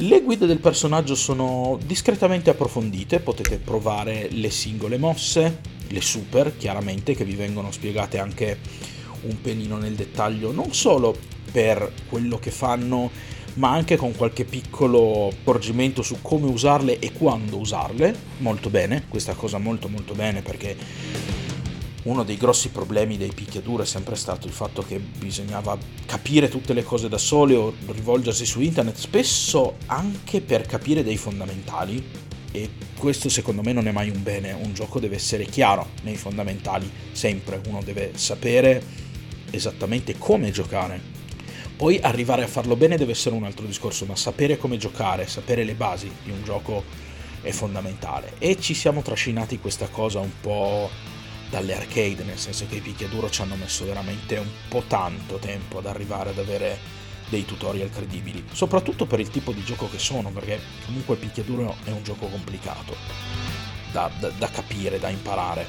Le 0.00 0.20
guide 0.20 0.44
del 0.46 0.58
personaggio 0.58 1.14
sono 1.14 1.78
discretamente 1.82 2.50
approfondite, 2.50 3.20
potete 3.20 3.58
provare 3.58 4.28
le 4.30 4.50
singole 4.50 4.98
mosse, 4.98 5.60
le 5.88 6.00
super 6.02 6.54
chiaramente, 6.56 7.14
che 7.14 7.24
vi 7.24 7.34
vengono 7.34 7.72
spiegate 7.72 8.18
anche 8.18 8.58
un 9.22 9.40
pelino 9.40 9.78
nel 9.78 9.94
dettaglio, 9.94 10.52
non 10.52 10.74
solo 10.74 11.16
per 11.50 11.92
quello 12.10 12.38
che 12.38 12.50
fanno, 12.50 13.10
ma 13.54 13.72
anche 13.72 13.96
con 13.96 14.14
qualche 14.14 14.44
piccolo 14.44 15.28
accorgimento 15.28 16.02
su 16.02 16.18
come 16.20 16.46
usarle 16.46 16.98
e 16.98 17.12
quando 17.12 17.56
usarle. 17.56 18.14
Molto 18.38 18.68
bene, 18.68 19.04
questa 19.08 19.32
cosa 19.32 19.56
molto 19.56 19.88
molto 19.88 20.12
bene 20.12 20.42
perché 20.42 20.76
uno 22.06 22.22
dei 22.22 22.36
grossi 22.36 22.68
problemi 22.68 23.16
dei 23.16 23.32
picchiaduro 23.32 23.82
è 23.82 23.86
sempre 23.86 24.14
stato 24.14 24.46
il 24.46 24.52
fatto 24.52 24.82
che 24.82 24.98
bisognava 24.98 25.76
capire 26.06 26.48
tutte 26.48 26.72
le 26.72 26.84
cose 26.84 27.08
da 27.08 27.18
sole 27.18 27.54
o 27.56 27.74
rivolgersi 27.86 28.46
su 28.46 28.60
internet, 28.60 28.96
spesso 28.96 29.76
anche 29.86 30.40
per 30.40 30.66
capire 30.66 31.02
dei 31.02 31.16
fondamentali. 31.16 32.24
E 32.52 32.70
questo 32.96 33.28
secondo 33.28 33.60
me 33.62 33.72
non 33.72 33.88
è 33.88 33.92
mai 33.92 34.08
un 34.08 34.22
bene, 34.22 34.52
un 34.52 34.72
gioco 34.72 35.00
deve 35.00 35.16
essere 35.16 35.44
chiaro 35.44 35.88
nei 36.02 36.16
fondamentali, 36.16 36.90
sempre, 37.12 37.60
uno 37.66 37.82
deve 37.82 38.12
sapere 38.14 38.82
esattamente 39.50 40.16
come 40.16 40.50
giocare. 40.52 41.14
Poi 41.76 41.98
arrivare 42.00 42.44
a 42.44 42.46
farlo 42.46 42.76
bene 42.76 42.96
deve 42.96 43.12
essere 43.12 43.34
un 43.34 43.44
altro 43.44 43.66
discorso, 43.66 44.06
ma 44.06 44.16
sapere 44.16 44.56
come 44.56 44.78
giocare, 44.78 45.26
sapere 45.26 45.64
le 45.64 45.74
basi 45.74 46.10
di 46.22 46.30
un 46.30 46.42
gioco 46.44 46.84
è 47.42 47.50
fondamentale. 47.50 48.34
E 48.38 48.58
ci 48.58 48.74
siamo 48.74 49.02
trascinati 49.02 49.58
questa 49.58 49.88
cosa 49.88 50.20
un 50.20 50.30
po' 50.40 50.88
dalle 51.50 51.74
arcade, 51.74 52.24
nel 52.24 52.38
senso 52.38 52.66
che 52.68 52.76
i 52.76 52.80
picchiaduro 52.80 53.30
ci 53.30 53.42
hanno 53.42 53.56
messo 53.56 53.84
veramente 53.84 54.36
un 54.36 54.48
po' 54.68 54.84
tanto 54.86 55.36
tempo 55.36 55.78
ad 55.78 55.86
arrivare 55.86 56.30
ad 56.30 56.38
avere 56.38 56.78
dei 57.28 57.44
tutorial 57.44 57.90
credibili, 57.90 58.44
soprattutto 58.52 59.06
per 59.06 59.20
il 59.20 59.30
tipo 59.30 59.52
di 59.52 59.64
gioco 59.64 59.88
che 59.88 59.98
sono, 59.98 60.30
perché 60.30 60.60
comunque 60.84 61.14
il 61.14 61.20
picchiaduro 61.20 61.76
è 61.84 61.90
un 61.90 62.02
gioco 62.02 62.26
complicato 62.26 62.96
da, 63.90 64.10
da, 64.18 64.28
da 64.30 64.48
capire, 64.48 64.98
da 64.98 65.08
imparare. 65.08 65.66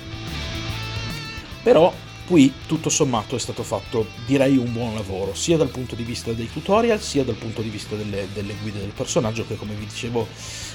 Però 1.63 1.93
qui 2.27 2.53
tutto 2.65 2.89
sommato 2.89 3.35
è 3.35 3.39
stato 3.39 3.63
fatto 3.63 4.05
direi 4.25 4.57
un 4.57 4.73
buon 4.73 4.93
lavoro 4.95 5.33
sia 5.33 5.55
dal 5.55 5.69
punto 5.69 5.95
di 5.95 6.03
vista 6.03 6.33
dei 6.33 6.51
tutorial 6.51 7.01
sia 7.01 7.23
dal 7.23 7.35
punto 7.35 7.61
di 7.61 7.69
vista 7.69 7.95
delle, 7.95 8.27
delle 8.33 8.53
guide 8.61 8.79
del 8.79 8.91
personaggio 8.91 9.47
che 9.47 9.55
come 9.55 9.73
vi 9.75 9.85
dicevo 9.85 10.27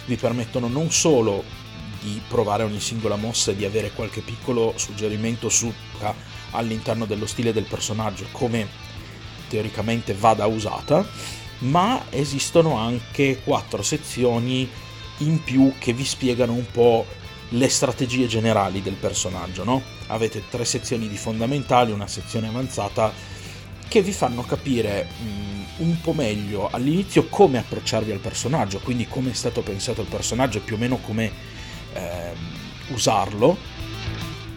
vi 0.07 0.17
permettono 0.17 0.67
non 0.69 0.91
solo 0.91 1.45
di 2.03 2.21
provare 2.29 2.63
ogni 2.65 2.81
singola 2.81 3.17
mossa 3.17 3.53
e 3.53 3.57
di 3.57 3.65
avere 3.65 3.93
qualche 3.93 4.21
piccolo 4.21 4.75
suggerimento 4.77 5.49
su 5.49 5.73
all'interno 6.51 7.07
dello 7.07 7.27
stile 7.27 7.53
del 7.53 7.65
personaggio 7.65 8.27
come 8.33 8.67
teoricamente 9.49 10.15
vada 10.15 10.47
usata, 10.47 11.07
ma 11.59 12.07
esistono 12.11 12.77
anche 12.77 13.41
quattro 13.45 13.83
sezioni 13.83 14.69
in 15.19 15.43
più 15.43 15.75
che 15.79 15.93
vi 15.93 16.05
spiegano 16.05 16.53
un 16.53 16.67
po' 16.71 17.07
le 17.51 17.69
strategie 17.69 18.27
generali 18.27 18.83
del 18.83 18.95
personaggio, 18.95 19.63
no? 19.63 19.83
Avete 20.09 20.43
tre 20.49 20.65
sezioni 20.65 21.09
di 21.09 21.17
fondamentali, 21.17 21.93
una 21.93 22.07
sezione 22.07 22.49
avanzata 22.49 23.13
che 23.89 24.01
vi 24.01 24.13
fanno 24.13 24.43
capire 24.43 25.07
mh, 25.19 25.83
un 25.83 26.01
po' 26.01 26.15
meglio 26.15 26.69
all'inizio 26.71 27.27
come 27.29 27.59
approcciarvi 27.59 28.11
al 28.11 28.19
personaggio, 28.19 28.81
quindi 28.81 29.07
come 29.07 29.31
è 29.31 29.35
stato 29.35 29.61
pensato 29.61 30.01
il 30.01 30.07
personaggio, 30.07 30.61
più 30.61 30.77
o 30.77 30.79
meno 30.79 30.97
come 30.97 31.31
eh, 31.95 32.33
usarlo 32.89 33.57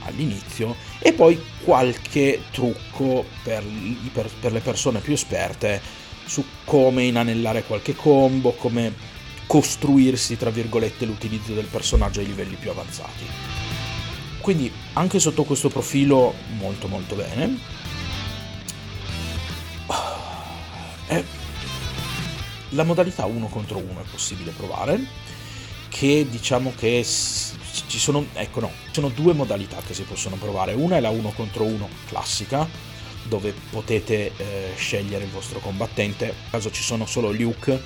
all'inizio 0.05 0.75
e 0.99 1.13
poi 1.13 1.41
qualche 1.63 2.43
trucco 2.51 3.25
per, 3.43 3.63
per, 4.13 4.29
per, 4.39 4.51
le 4.51 4.59
persone 4.59 4.99
più 4.99 5.13
esperte 5.13 5.81
su 6.25 6.43
come 6.63 7.03
inanellare 7.03 7.63
qualche 7.63 7.95
combo, 7.95 8.53
come 8.53 8.93
costruirsi 9.47 10.37
tra 10.37 10.49
virgolette 10.49 11.05
l'utilizzo 11.05 11.53
del 11.53 11.65
personaggio 11.65 12.19
ai 12.19 12.27
livelli 12.27 12.55
più 12.55 12.69
avanzati. 12.69 13.25
Quindi 14.41 14.71
anche 14.93 15.19
sotto 15.19 15.43
questo 15.43 15.69
profilo 15.69 16.33
molto 16.57 16.87
molto 16.87 17.15
bene. 17.15 17.57
Eh, 21.07 21.23
la 22.69 22.83
modalità 22.83 23.25
1 23.25 23.47
contro 23.47 23.77
1 23.77 24.01
è 24.01 24.09
possibile 24.09 24.51
provare 24.51 24.99
che 25.97 26.27
diciamo 26.29 26.73
che 26.75 27.05
ci 27.05 27.99
sono, 27.99 28.25
ecco 28.33 28.59
no, 28.59 28.69
ci 28.87 28.95
sono 28.95 29.07
due 29.07 29.31
modalità 29.31 29.77
che 29.77 29.93
si 29.93 30.01
possono 30.01 30.35
provare. 30.35 30.73
Una 30.73 30.97
è 30.97 30.99
la 30.99 31.09
1 31.09 31.29
contro 31.29 31.63
1 31.63 31.87
classica, 32.07 32.67
dove 33.23 33.53
potete 33.69 34.33
eh, 34.35 34.73
scegliere 34.75 35.23
il 35.23 35.29
vostro 35.29 35.59
combattente. 35.59 36.25
In 36.25 36.49
caso 36.51 36.69
ci 36.69 36.83
sono 36.83 37.05
solo 37.05 37.31
Luke, 37.31 37.81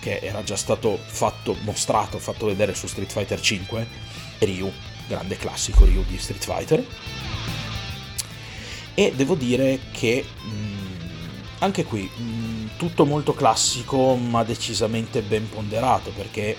che 0.00 0.20
era 0.22 0.42
già 0.42 0.56
stato 0.56 0.98
fatto, 1.04 1.54
mostrato, 1.64 2.18
fatto 2.18 2.46
vedere 2.46 2.74
su 2.74 2.86
Street 2.86 3.12
Fighter 3.12 3.38
5, 3.38 3.86
e 4.38 4.44
Ryu, 4.46 4.72
grande 5.06 5.36
classico 5.36 5.84
Ryu 5.84 6.02
di 6.08 6.16
Street 6.16 6.42
Fighter. 6.42 6.86
E 8.94 9.12
devo 9.14 9.34
dire 9.34 9.80
che 9.92 10.24
mh, 10.24 10.48
mm, 10.48 10.96
anche 11.58 11.84
qui 11.84 12.08
mh, 12.10 12.22
mm, 12.22 12.66
tutto 12.78 13.04
molto 13.04 13.34
classico, 13.34 14.14
ma 14.14 14.42
decisamente 14.44 15.20
ben 15.20 15.46
ponderato, 15.46 16.10
perché 16.10 16.56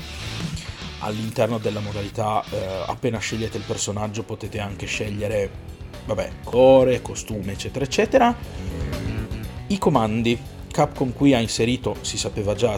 all'interno 1.05 1.59
della 1.59 1.79
modalità 1.79 2.43
eh, 2.49 2.83
appena 2.87 3.19
scegliete 3.19 3.57
il 3.57 3.63
personaggio 3.63 4.23
potete 4.23 4.59
anche 4.59 4.87
scegliere 4.87 5.49
vabbè, 6.05 6.31
colore, 6.43 7.01
costume 7.01 7.53
eccetera 7.53 7.85
eccetera. 7.85 8.35
I 9.67 9.77
comandi. 9.77 10.53
Capcom 10.75 11.13
qui 11.13 11.33
ha 11.33 11.39
inserito 11.39 11.95
si 12.01 12.17
sapeva 12.17 12.53
già 12.53 12.75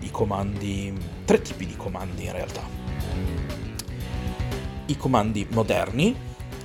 i 0.00 0.10
comandi 0.10 0.92
tre 1.24 1.40
tipi 1.40 1.64
di 1.64 1.76
comandi 1.76 2.24
in 2.24 2.32
realtà. 2.32 2.60
I 4.84 4.96
comandi 4.98 5.46
moderni 5.50 6.14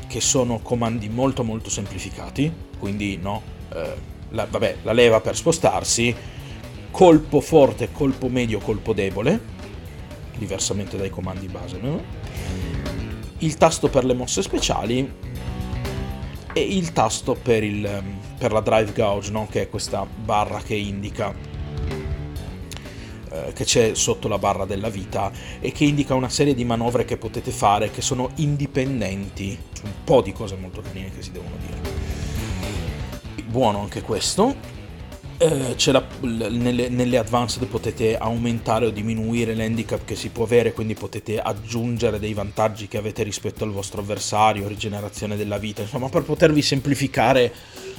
che 0.07 0.19
sono 0.19 0.59
comandi 0.59 1.07
molto 1.07 1.43
molto 1.43 1.69
semplificati 1.69 2.51
quindi 2.77 3.17
no 3.17 3.41
eh, 3.73 3.95
la, 4.29 4.45
vabbè, 4.49 4.77
la 4.83 4.93
leva 4.93 5.21
per 5.21 5.35
spostarsi 5.35 6.15
colpo 6.91 7.41
forte 7.41 7.91
colpo 7.91 8.27
medio 8.29 8.59
colpo 8.59 8.93
debole 8.93 9.55
diversamente 10.37 10.97
dai 10.97 11.09
comandi 11.09 11.47
base, 11.47 11.77
no? 11.81 12.01
il 13.39 13.57
tasto 13.57 13.89
per 13.89 14.03
le 14.03 14.13
mosse 14.13 14.41
speciali 14.41 15.11
e 16.53 16.61
il 16.61 16.91
tasto 16.91 17.35
per, 17.35 17.63
il, 17.63 18.03
per 18.37 18.51
la 18.51 18.61
drive 18.61 18.91
gauge, 18.93 19.31
no? 19.31 19.47
che 19.49 19.63
è 19.63 19.69
questa 19.69 20.05
barra 20.05 20.59
che 20.61 20.75
indica 20.75 21.33
eh, 23.29 23.53
che 23.53 23.63
c'è 23.65 23.93
sotto 23.93 24.27
la 24.27 24.39
barra 24.39 24.65
della 24.65 24.89
vita 24.89 25.31
e 25.59 25.71
che 25.71 25.83
indica 25.83 26.15
una 26.15 26.29
serie 26.29 26.55
di 26.55 26.65
manovre 26.65 27.05
che 27.05 27.17
potete 27.17 27.51
fare 27.51 27.91
che 27.91 28.01
sono 28.01 28.31
indipendenti 28.35 29.57
un 29.83 29.91
po' 30.03 30.21
di 30.21 30.33
cose 30.33 30.55
molto 30.55 30.81
carine 30.81 31.11
che 31.13 31.21
si 31.21 31.31
devono 31.31 31.55
dire. 31.59 32.05
Buono 33.45 33.81
anche 33.81 34.01
questo 34.01 34.76
eh, 35.37 35.75
la, 35.91 36.03
nelle, 36.21 36.89
nelle, 36.89 37.17
advanced 37.17 37.65
potete 37.67 38.17
aumentare 38.17 38.87
o 38.87 38.89
diminuire 38.89 39.53
l'handicap 39.53 40.03
che 40.03 40.15
si 40.15 40.29
può 40.29 40.43
avere, 40.43 40.73
quindi 40.73 40.95
potete 40.95 41.39
aggiungere 41.39 42.19
dei 42.19 42.33
vantaggi 42.33 42.87
che 42.87 42.97
avete 42.97 43.23
rispetto 43.23 43.63
al 43.63 43.71
vostro 43.71 44.01
avversario, 44.01 44.67
rigenerazione 44.67 45.37
della 45.37 45.57
vita, 45.57 45.81
insomma 45.81 46.09
per 46.09 46.23
potervi 46.23 46.61
semplificare 46.61 47.53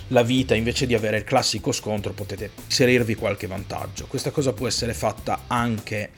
la 0.08 0.22
vita 0.22 0.54
invece 0.54 0.86
di 0.86 0.94
avere 0.94 1.18
il 1.18 1.24
classico 1.24 1.70
scontro 1.70 2.12
potete 2.12 2.50
inserirvi 2.64 3.14
qualche 3.14 3.46
vantaggio. 3.46 4.06
Questa 4.06 4.30
cosa 4.30 4.52
può 4.52 4.66
essere 4.66 4.94
fatta 4.94 5.40
anche 5.46 6.10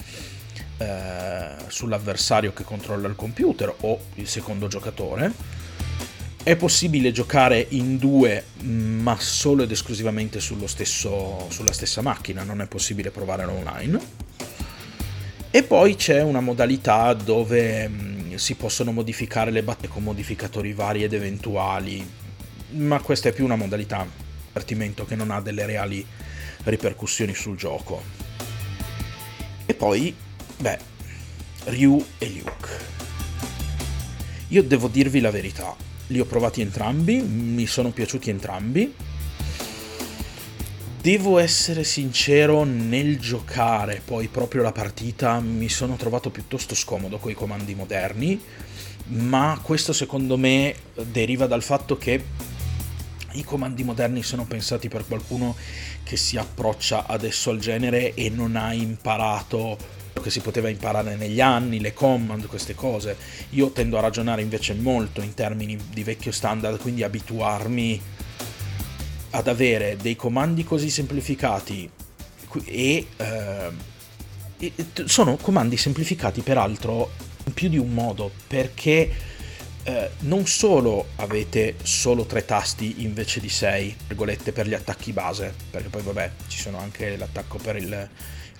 eh, 0.78 1.56
sull'avversario 1.66 2.52
che 2.52 2.64
controlla 2.64 3.08
il 3.08 3.16
computer 3.16 3.74
o 3.80 3.98
il 4.14 4.28
secondo 4.28 4.68
giocatore 4.68 5.59
è 6.42 6.56
possibile 6.56 7.12
giocare 7.12 7.66
in 7.70 7.98
due, 7.98 8.44
ma 8.62 9.16
solo 9.18 9.62
ed 9.62 9.70
esclusivamente 9.70 10.40
stesso, 10.66 11.46
sulla 11.50 11.72
stessa 11.72 12.00
macchina, 12.00 12.42
non 12.42 12.60
è 12.60 12.66
possibile 12.66 13.10
provare 13.10 13.44
online. 13.44 13.98
E 15.50 15.62
poi 15.64 15.96
c'è 15.96 16.22
una 16.22 16.40
modalità 16.40 17.12
dove 17.12 17.88
mm, 17.88 18.34
si 18.36 18.54
possono 18.54 18.92
modificare 18.92 19.50
le 19.50 19.62
battute 19.62 19.88
con 19.88 20.02
modificatori 20.02 20.72
vari 20.72 21.02
ed 21.02 21.12
eventuali, 21.12 22.08
ma 22.70 23.00
questa 23.00 23.28
è 23.28 23.32
più 23.32 23.44
una 23.44 23.56
modalità 23.56 24.06
divertimento 24.46 25.04
che 25.04 25.16
non 25.16 25.30
ha 25.30 25.40
delle 25.40 25.66
reali 25.66 26.06
ripercussioni 26.64 27.34
sul 27.34 27.56
gioco. 27.56 28.02
E 29.66 29.74
poi, 29.74 30.14
beh, 30.58 30.78
Ryu 31.64 32.04
e 32.18 32.28
Luke. 32.30 32.68
Io 34.48 34.62
devo 34.62 34.88
dirvi 34.88 35.20
la 35.20 35.30
verità, 35.30 35.74
li 36.10 36.20
ho 36.20 36.24
provati 36.24 36.60
entrambi, 36.60 37.20
mi 37.20 37.66
sono 37.66 37.90
piaciuti 37.90 38.30
entrambi. 38.30 38.94
Devo 41.00 41.38
essere 41.38 41.82
sincero, 41.82 42.64
nel 42.64 43.18
giocare 43.18 44.02
poi 44.04 44.28
proprio 44.28 44.62
la 44.62 44.72
partita 44.72 45.40
mi 45.40 45.68
sono 45.68 45.96
trovato 45.96 46.30
piuttosto 46.30 46.74
scomodo 46.74 47.16
con 47.18 47.30
i 47.30 47.34
comandi 47.34 47.74
moderni, 47.74 48.38
ma 49.06 49.58
questo 49.62 49.92
secondo 49.92 50.36
me 50.36 50.74
deriva 51.10 51.46
dal 51.46 51.62
fatto 51.62 51.96
che 51.96 52.22
i 53.32 53.44
comandi 53.44 53.84
moderni 53.84 54.22
sono 54.22 54.44
pensati 54.44 54.88
per 54.88 55.06
qualcuno 55.06 55.56
che 56.02 56.16
si 56.16 56.36
approccia 56.36 57.06
adesso 57.06 57.50
al 57.50 57.58
genere 57.58 58.12
e 58.14 58.28
non 58.28 58.56
ha 58.56 58.72
imparato 58.74 59.78
che 60.22 60.30
si 60.30 60.40
poteva 60.40 60.68
imparare 60.68 61.16
negli 61.16 61.40
anni, 61.40 61.80
le 61.80 61.92
command, 61.92 62.46
queste 62.46 62.74
cose. 62.74 63.16
Io 63.50 63.70
tendo 63.70 63.98
a 63.98 64.00
ragionare 64.00 64.42
invece 64.42 64.74
molto 64.74 65.20
in 65.20 65.34
termini 65.34 65.78
di 65.92 66.02
vecchio 66.02 66.32
standard, 66.32 66.80
quindi 66.80 67.02
abituarmi 67.02 68.00
ad 69.30 69.46
avere 69.46 69.96
dei 70.00 70.16
comandi 70.16 70.64
così 70.64 70.90
semplificati 70.90 71.88
e, 72.64 73.06
eh, 73.16 73.70
e 74.58 74.72
sono 75.04 75.36
comandi 75.36 75.76
semplificati 75.76 76.40
peraltro 76.40 77.10
in 77.44 77.54
più 77.54 77.68
di 77.68 77.78
un 77.78 77.92
modo 77.92 78.30
perché 78.46 79.10
eh, 79.82 80.10
non 80.20 80.46
solo 80.46 81.06
avete 81.16 81.76
solo 81.82 82.26
tre 82.26 82.44
tasti 82.44 83.02
invece 83.02 83.40
di 83.40 83.48
sei 83.48 83.94
virgolette 84.08 84.52
per 84.52 84.66
gli 84.66 84.74
attacchi 84.74 85.12
base 85.12 85.54
perché 85.70 85.88
poi 85.88 86.02
vabbè 86.02 86.30
ci 86.48 86.58
sono 86.58 86.78
anche 86.78 87.16
l'attacco 87.16 87.56
per 87.58 87.76
il 87.76 88.08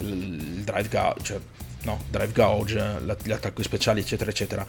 il 0.01 0.63
drive 0.65 0.89
gauge, 0.89 1.25
cioè, 1.25 1.39
no, 1.83 2.05
drive 2.11 2.33
gauge, 2.33 3.01
gli 3.23 3.31
attacchi 3.31 3.63
speciali, 3.63 4.01
eccetera, 4.01 4.31
eccetera. 4.31 4.67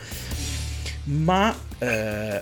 Ma 1.03 1.55
eh, 1.79 2.41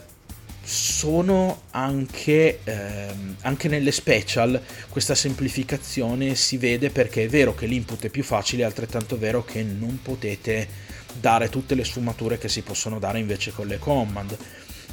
sono 0.64 1.64
anche, 1.72 2.60
eh, 2.64 3.08
anche 3.42 3.68
nelle 3.68 3.92
special 3.92 4.62
questa 4.90 5.16
semplificazione 5.16 6.36
si 6.36 6.58
vede 6.58 6.90
perché 6.90 7.24
è 7.24 7.28
vero 7.30 7.56
che 7.56 7.66
l'input 7.66 8.06
è 8.06 8.10
più 8.10 8.24
facile, 8.24 8.64
è 8.64 8.66
altrettanto 8.66 9.18
vero 9.18 9.44
che 9.44 9.64
non 9.64 10.00
potete 10.02 10.68
dare 11.20 11.50
tutte 11.50 11.74
le 11.74 11.84
sfumature 11.84 12.38
che 12.38 12.50
si 12.50 12.62
possono 12.62 13.00
dare 13.00 13.20
invece 13.20 13.52
con 13.52 13.68
le 13.68 13.80
command. 13.80 14.38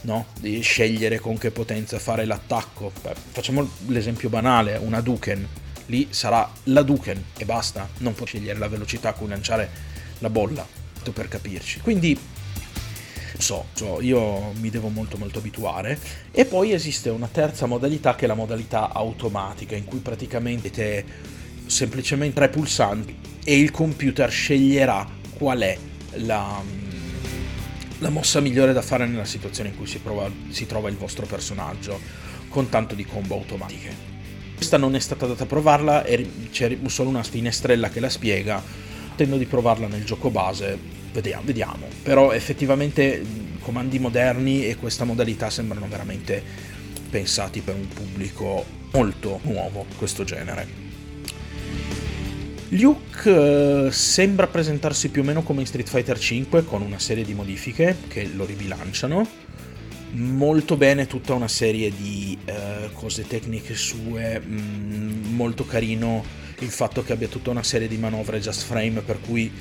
No? 0.02 0.26
di 0.38 0.61
scegliere 0.61 1.18
con 1.18 1.37
che 1.37 1.50
potenza 1.50 1.98
fare 1.98 2.26
l'attacco. 2.26 2.92
Beh, 3.02 3.14
facciamo 3.32 3.68
l'esempio 3.87 4.28
banale, 4.28 4.76
una 4.76 5.00
Duken 5.00 5.48
lì 5.87 6.09
sarà 6.11 6.51
la 6.64 6.83
Duken 6.83 7.22
e 7.37 7.44
basta, 7.44 7.88
non 7.99 8.14
può 8.14 8.27
scegliere 8.27 8.59
la 8.59 8.68
velocità 8.68 9.11
a 9.11 9.12
cui 9.12 9.29
lanciare 9.29 9.70
la 10.18 10.31
bolla, 10.31 10.66
per 11.12 11.29
capirci. 11.29 11.81
Quindi 11.81 12.18
so, 13.38 13.66
so, 13.75 14.01
io 14.01 14.53
mi 14.55 14.70
devo 14.70 14.88
molto 14.88 15.16
molto 15.16 15.38
abituare. 15.38 15.99
E 16.31 16.44
poi 16.44 16.72
esiste 16.72 17.11
una 17.11 17.29
terza 17.31 17.66
modalità 17.66 18.14
che 18.14 18.25
è 18.25 18.29
la 18.29 18.35
modalità 18.35 18.92
automatica, 18.92 19.77
in 19.77 19.85
cui 19.85 19.99
praticamente 19.99 20.70
te 20.70 21.05
semplicemente 21.66 22.35
tre 22.37 22.49
pulsanti 22.49 23.18
e 23.44 23.59
il 23.59 23.70
computer 23.70 24.31
sceglierà 24.31 25.09
qual 25.37 25.61
è 25.61 25.77
la, 26.14 26.62
la 27.99 28.09
mossa 28.09 28.40
migliore 28.40 28.72
da 28.72 28.83
fare 28.83 29.07
nella 29.07 29.25
situazione 29.25 29.70
in 29.70 29.77
cui 29.77 29.87
si, 29.87 29.99
prova, 29.99 30.31
si 30.51 30.66
trova 30.66 30.88
il 30.88 30.96
vostro 30.96 31.27
personaggio, 31.27 32.01
con 32.49 32.68
tanto 32.68 32.94
di 32.94 33.05
combo 33.05 33.35
automatiche. 33.35 34.15
Questa 34.56 34.78
non 34.78 34.94
è 34.94 34.98
stata 34.98 35.26
data 35.26 35.44
a 35.44 35.46
provarla, 35.46 36.04
c'è 36.50 36.78
solo 36.86 37.10
una 37.10 37.22
finestrella 37.22 37.90
che 37.90 38.00
la 38.00 38.08
spiega. 38.08 38.62
Tendo 39.14 39.36
di 39.36 39.44
provarla 39.44 39.86
nel 39.86 40.04
gioco 40.04 40.30
base, 40.30 40.78
vediamo, 41.12 41.42
vediamo. 41.44 41.86
Però 42.02 42.32
effettivamente 42.32 43.22
comandi 43.60 43.98
moderni 43.98 44.66
e 44.66 44.76
questa 44.76 45.04
modalità 45.04 45.50
sembrano 45.50 45.86
veramente 45.88 46.42
pensati 47.10 47.60
per 47.60 47.74
un 47.74 47.88
pubblico 47.88 48.64
molto 48.92 49.40
nuovo, 49.42 49.84
questo 49.98 50.24
genere. 50.24 50.84
Luke 52.70 53.86
eh, 53.86 53.92
sembra 53.92 54.46
presentarsi 54.48 55.08
più 55.10 55.22
o 55.22 55.24
meno 55.24 55.42
come 55.42 55.60
in 55.60 55.66
Street 55.66 55.88
Fighter 55.88 56.18
V 56.18 56.64
con 56.64 56.82
una 56.82 56.98
serie 56.98 57.24
di 57.24 57.32
modifiche 57.32 57.96
che 58.08 58.26
lo 58.26 58.44
ribilanciano 58.44 59.45
molto 60.16 60.76
bene 60.76 61.07
tutta 61.07 61.35
una 61.35 61.48
serie 61.48 61.90
di 61.90 62.37
uh, 62.46 62.92
cose 62.92 63.26
tecniche 63.26 63.74
sue, 63.74 64.40
mh, 64.40 64.55
mm, 64.55 65.35
molto 65.35 65.66
carino 65.66 66.24
il 66.61 66.70
fatto 66.70 67.02
che 67.02 67.12
abbia 67.12 67.29
tutta 67.29 67.50
una 67.50 67.62
serie 67.62 67.87
di 67.87 67.98
manovre 67.98 68.40
just 68.40 68.64
frame 68.64 69.02
per 69.02 69.20
cui 69.20 69.52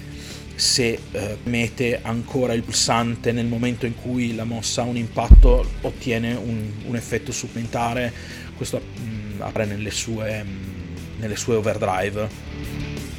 se 0.55 0.97
uh, 1.11 1.19
mette 1.43 1.99
ancora 2.01 2.53
il 2.53 2.63
pulsante 2.63 3.33
nel 3.33 3.47
momento 3.47 3.85
in 3.85 3.95
cui 3.95 4.33
la 4.33 4.45
mossa 4.45 4.83
ha 4.83 4.85
un 4.85 4.95
impatto 4.95 5.69
ottiene 5.81 6.33
un, 6.33 6.71
un 6.85 6.95
effetto 6.95 7.33
supplementare, 7.33 8.13
questo 8.55 8.79
mh, 8.79 9.01
mm, 9.01 9.41
apre 9.41 9.65
nelle 9.65 9.91
sue, 9.91 10.41
mh, 10.41 10.47
mm, 10.47 11.19
nelle 11.19 11.35
sue 11.35 11.55
overdrive 11.55 12.63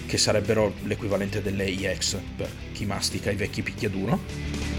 che 0.06 0.16
sarebbero 0.18 0.72
l'equivalente 0.84 1.42
delle 1.42 1.66
EX 1.66 2.16
per 2.36 2.48
chi 2.72 2.86
mastica 2.86 3.30
i 3.30 3.36
vecchi 3.36 3.62
picchiaduro 3.62 4.75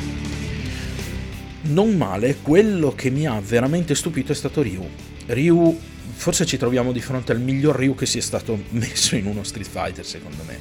non 1.67 1.95
male, 1.95 2.37
quello 2.41 2.93
che 2.93 3.09
mi 3.09 3.25
ha 3.25 3.39
veramente 3.39 3.95
stupito 3.95 4.31
è 4.31 4.35
stato 4.35 4.61
Ryu. 4.61 4.87
Ryu, 5.27 5.79
forse 6.13 6.45
ci 6.45 6.57
troviamo 6.57 6.91
di 6.91 7.01
fronte 7.01 7.31
al 7.31 7.41
miglior 7.41 7.75
Ryu 7.75 7.95
che 7.95 8.05
sia 8.05 8.21
stato 8.21 8.61
messo 8.69 9.15
in 9.15 9.25
uno 9.25 9.43
Street 9.43 9.67
Fighter, 9.67 10.05
secondo 10.05 10.43
me. 10.45 10.57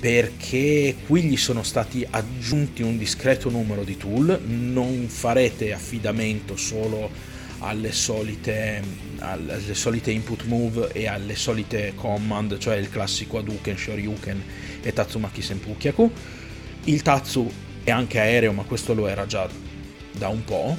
Perché 0.00 0.94
qui 1.06 1.22
gli 1.22 1.36
sono 1.36 1.62
stati 1.62 2.06
aggiunti 2.08 2.82
un 2.82 2.98
discreto 2.98 3.50
numero 3.50 3.82
di 3.82 3.96
tool, 3.96 4.40
non 4.46 5.06
farete 5.08 5.72
affidamento 5.72 6.56
solo 6.56 7.10
alle 7.60 7.90
solite, 7.90 8.80
alle 9.18 9.74
solite 9.74 10.12
input 10.12 10.44
move 10.44 10.92
e 10.92 11.08
alle 11.08 11.34
solite 11.34 11.92
command, 11.96 12.58
cioè 12.58 12.76
il 12.76 12.88
classico 12.88 13.38
Hadouken, 13.38 13.76
Shoryuken 13.76 14.42
e 14.82 14.92
Tatsumaki 14.92 15.42
Senpukyaku. 15.42 16.10
Il 16.84 17.02
Tatsu 17.02 17.50
è 17.82 17.90
anche 17.90 18.20
aereo, 18.20 18.52
ma 18.52 18.62
questo 18.62 18.94
lo 18.94 19.08
era 19.08 19.26
già 19.26 19.48
da 20.18 20.28
un 20.28 20.44
po'. 20.44 20.76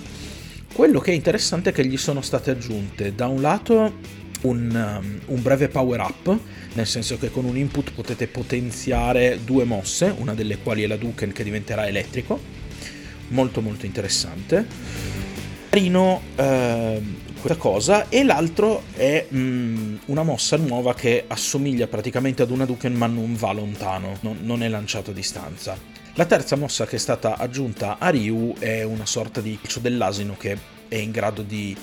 Quello 0.71 0.99
che 0.99 1.11
è 1.11 1.15
interessante 1.15 1.71
è 1.71 1.73
che 1.73 1.85
gli 1.85 1.97
sono 1.97 2.21
state 2.21 2.51
aggiunte 2.51 3.15
da 3.15 3.27
un 3.27 3.41
lato 3.41 4.17
un, 4.41 4.99
um, 5.01 5.19
un, 5.25 5.41
breve 5.41 5.67
power 5.67 5.99
up, 5.99 6.37
nel 6.73 6.87
senso 6.87 7.17
che 7.17 7.31
con 7.31 7.45
un 7.45 7.57
input 7.57 7.91
potete 7.91 8.27
potenziare 8.27 9.39
due 9.43 9.63
mosse, 9.63 10.13
una 10.17 10.33
delle 10.33 10.59
quali 10.59 10.83
è 10.83 10.87
la 10.87 10.95
Duken 10.95 11.31
che 11.31 11.43
diventerà 11.43 11.87
elettrico, 11.87 12.39
molto 13.29 13.61
molto 13.61 13.85
interessante. 13.85 14.65
Carino 15.69 16.21
eh, 16.35 17.01
questa 17.39 17.57
cosa, 17.57 18.09
e 18.09 18.23
l'altro 18.23 18.83
è 18.95 19.27
mm, 19.33 19.95
una 20.05 20.23
mossa 20.23 20.57
nuova 20.57 20.93
che 20.93 21.25
assomiglia 21.27 21.87
praticamente 21.87 22.41
ad 22.41 22.51
una 22.51 22.65
Duken 22.65 22.93
ma 22.93 23.07
non 23.07 23.35
va 23.35 23.51
lontano, 23.51 24.17
non, 24.21 24.39
non 24.41 24.63
è 24.63 24.67
lanciato 24.67 25.11
a 25.11 25.13
distanza. 25.13 25.98
La 26.19 26.25
terza 26.25 26.57
mossa 26.57 26.85
che 26.85 26.97
è 26.97 26.99
stata 26.99 27.37
aggiunta 27.37 27.97
a 27.97 28.09
Ryu 28.09 28.53
è 28.59 28.83
una 28.83 29.05
sorta 29.05 29.39
di 29.39 29.57
calcio 29.57 29.79
dell'asino 29.79 30.35
che 30.35 30.57
è 30.89 30.95
in 30.95 31.11
grado 31.11 31.43
di 31.43 31.73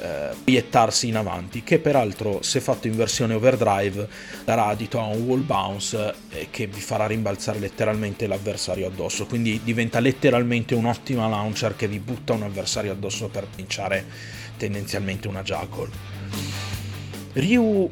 eh, 0.00 0.34
proiettarsi 0.44 1.08
in 1.08 1.16
avanti, 1.16 1.62
che 1.62 1.78
peraltro 1.78 2.42
se 2.42 2.60
fatto 2.60 2.88
in 2.88 2.94
versione 2.94 3.32
overdrive 3.32 4.06
darà 4.44 4.66
adito 4.66 5.00
a 5.00 5.06
un 5.06 5.22
wall 5.22 5.46
bounce 5.46 6.14
eh, 6.28 6.48
che 6.50 6.66
vi 6.66 6.78
farà 6.78 7.06
rimbalzare 7.06 7.58
letteralmente 7.58 8.26
l'avversario 8.26 8.86
addosso, 8.86 9.24
quindi 9.24 9.62
diventa 9.64 9.98
letteralmente 9.98 10.74
un'ottima 10.74 11.26
launcher 11.26 11.74
che 11.74 11.88
vi 11.88 11.98
butta 11.98 12.34
un 12.34 12.42
avversario 12.42 12.92
addosso 12.92 13.28
per 13.28 13.46
vinciare 13.56 14.04
tendenzialmente 14.58 15.26
una 15.26 15.42
juggle. 15.42 15.88
Ryu 17.32 17.88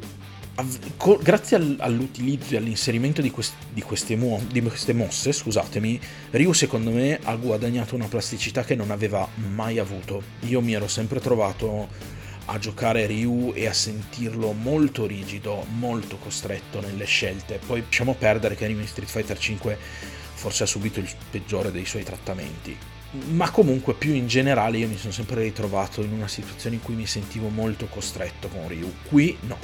grazie 1.21 1.75
all'utilizzo 1.79 2.53
e 2.53 2.57
all'inserimento 2.57 3.21
di, 3.21 3.29
quest, 3.29 3.53
di, 3.73 3.81
queste 3.81 4.15
mu- 4.15 4.41
di, 4.47 4.61
queste 4.61 4.93
mosse, 4.93 5.33
scusatemi, 5.33 5.99
Ryu 6.31 6.53
secondo 6.53 6.91
me 6.91 7.19
ha 7.21 7.35
guadagnato 7.35 7.95
una 7.95 8.07
plasticità 8.07 8.63
che 8.63 8.75
non 8.75 8.91
aveva 8.91 9.27
mai 9.53 9.79
avuto. 9.79 10.21
Io 10.41 10.61
mi 10.61 10.73
ero 10.73 10.87
sempre 10.87 11.19
trovato 11.19 11.87
a 12.45 12.59
giocare 12.59 13.05
Ryu 13.05 13.51
e 13.53 13.67
a 13.67 13.73
sentirlo 13.73 14.53
molto 14.53 15.05
rigido, 15.05 15.65
molto 15.77 16.17
costretto 16.17 16.79
nelle 16.79 17.05
scelte. 17.05 17.59
Poi 17.65 17.81
lasciamo 17.81 18.13
perdere 18.13 18.55
che 18.55 18.65
in 18.65 18.87
Street 18.87 19.09
Fighter 19.09 19.37
5 19.37 19.77
forse 20.35 20.63
ha 20.63 20.67
subito 20.67 20.99
il 20.99 21.09
peggiore 21.31 21.71
dei 21.71 21.85
suoi 21.85 22.03
trattamenti. 22.03 22.77
Ma 23.31 23.49
comunque 23.49 23.93
più 23.93 24.13
in 24.13 24.27
generale 24.27 24.77
io 24.77 24.87
mi 24.87 24.97
sono 24.97 25.13
sempre 25.13 25.41
ritrovato 25.41 26.01
in 26.01 26.11
una 26.11 26.27
situazione 26.27 26.75
in 26.75 26.81
cui 26.81 26.95
mi 26.95 27.05
sentivo 27.05 27.49
molto 27.49 27.87
costretto 27.87 28.47
con 28.49 28.67
Ryu. 28.67 28.93
Qui 29.07 29.37
no, 29.41 29.57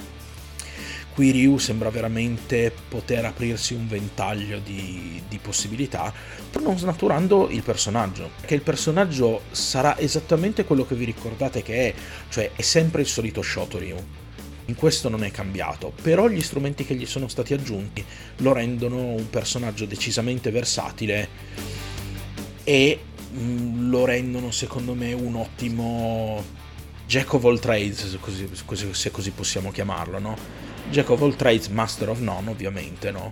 Qui 1.13 1.31
Ryu 1.31 1.57
sembra 1.57 1.89
veramente 1.89 2.73
poter 2.87 3.25
aprirsi 3.25 3.73
un 3.73 3.87
ventaglio 3.87 4.59
di, 4.59 5.21
di 5.27 5.39
possibilità, 5.39 6.13
pur 6.49 6.61
non 6.61 6.77
snaturando 6.77 7.49
il 7.49 7.63
personaggio, 7.63 8.31
che 8.45 8.55
il 8.55 8.61
personaggio 8.61 9.41
sarà 9.51 9.97
esattamente 9.99 10.63
quello 10.63 10.85
che 10.85 10.95
vi 10.95 11.03
ricordate 11.03 11.63
che 11.63 11.89
è, 11.89 11.93
cioè 12.29 12.51
è 12.55 12.61
sempre 12.61 13.01
il 13.01 13.07
solito 13.07 13.41
Shoto 13.41 13.77
Ryu. 13.77 13.97
In 14.65 14.75
questo 14.75 15.09
non 15.09 15.25
è 15.25 15.31
cambiato, 15.31 15.91
però 16.01 16.29
gli 16.29 16.39
strumenti 16.39 16.85
che 16.85 16.95
gli 16.95 17.05
sono 17.05 17.27
stati 17.27 17.53
aggiunti 17.53 18.05
lo 18.37 18.53
rendono 18.53 18.97
un 18.97 19.29
personaggio 19.29 19.85
decisamente 19.85 20.49
versatile 20.49 21.27
e 22.63 22.99
mm, 23.33 23.89
lo 23.89 24.05
rendono 24.05 24.51
secondo 24.51 24.93
me 24.93 25.11
un 25.11 25.35
ottimo 25.35 26.41
Jack 27.05 27.33
of 27.33 27.43
all 27.43 27.59
trades, 27.59 28.17
se 28.91 29.11
così 29.11 29.31
possiamo 29.31 29.71
chiamarlo, 29.71 30.19
no? 30.19 30.70
Jack 30.89 31.09
of 31.09 31.21
all 31.21 31.35
trades, 31.35 31.67
master 31.67 32.09
of 32.09 32.19
none 32.19 32.49
ovviamente, 32.49 33.11
no? 33.11 33.31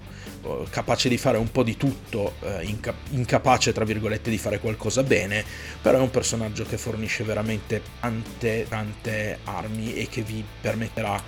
Capace 0.69 1.09
di 1.09 1.17
fare 1.17 1.37
un 1.37 1.51
po' 1.51 1.63
di 1.63 1.75
tutto, 1.75 2.35
eh, 2.41 2.63
inca- 2.63 2.95
incapace 3.09 3.73
tra 3.73 3.83
virgolette 3.83 4.29
di 4.29 4.37
fare 4.37 4.59
qualcosa 4.59 5.03
bene, 5.03 5.43
però 5.81 5.97
è 5.97 6.01
un 6.01 6.09
personaggio 6.09 6.63
che 6.65 6.77
fornisce 6.77 7.23
veramente 7.23 7.81
tante, 7.99 8.65
tante 8.69 9.39
armi 9.43 9.95
e 9.95 10.07
che 10.07 10.21
vi 10.21 10.43
permetterà 10.61 11.21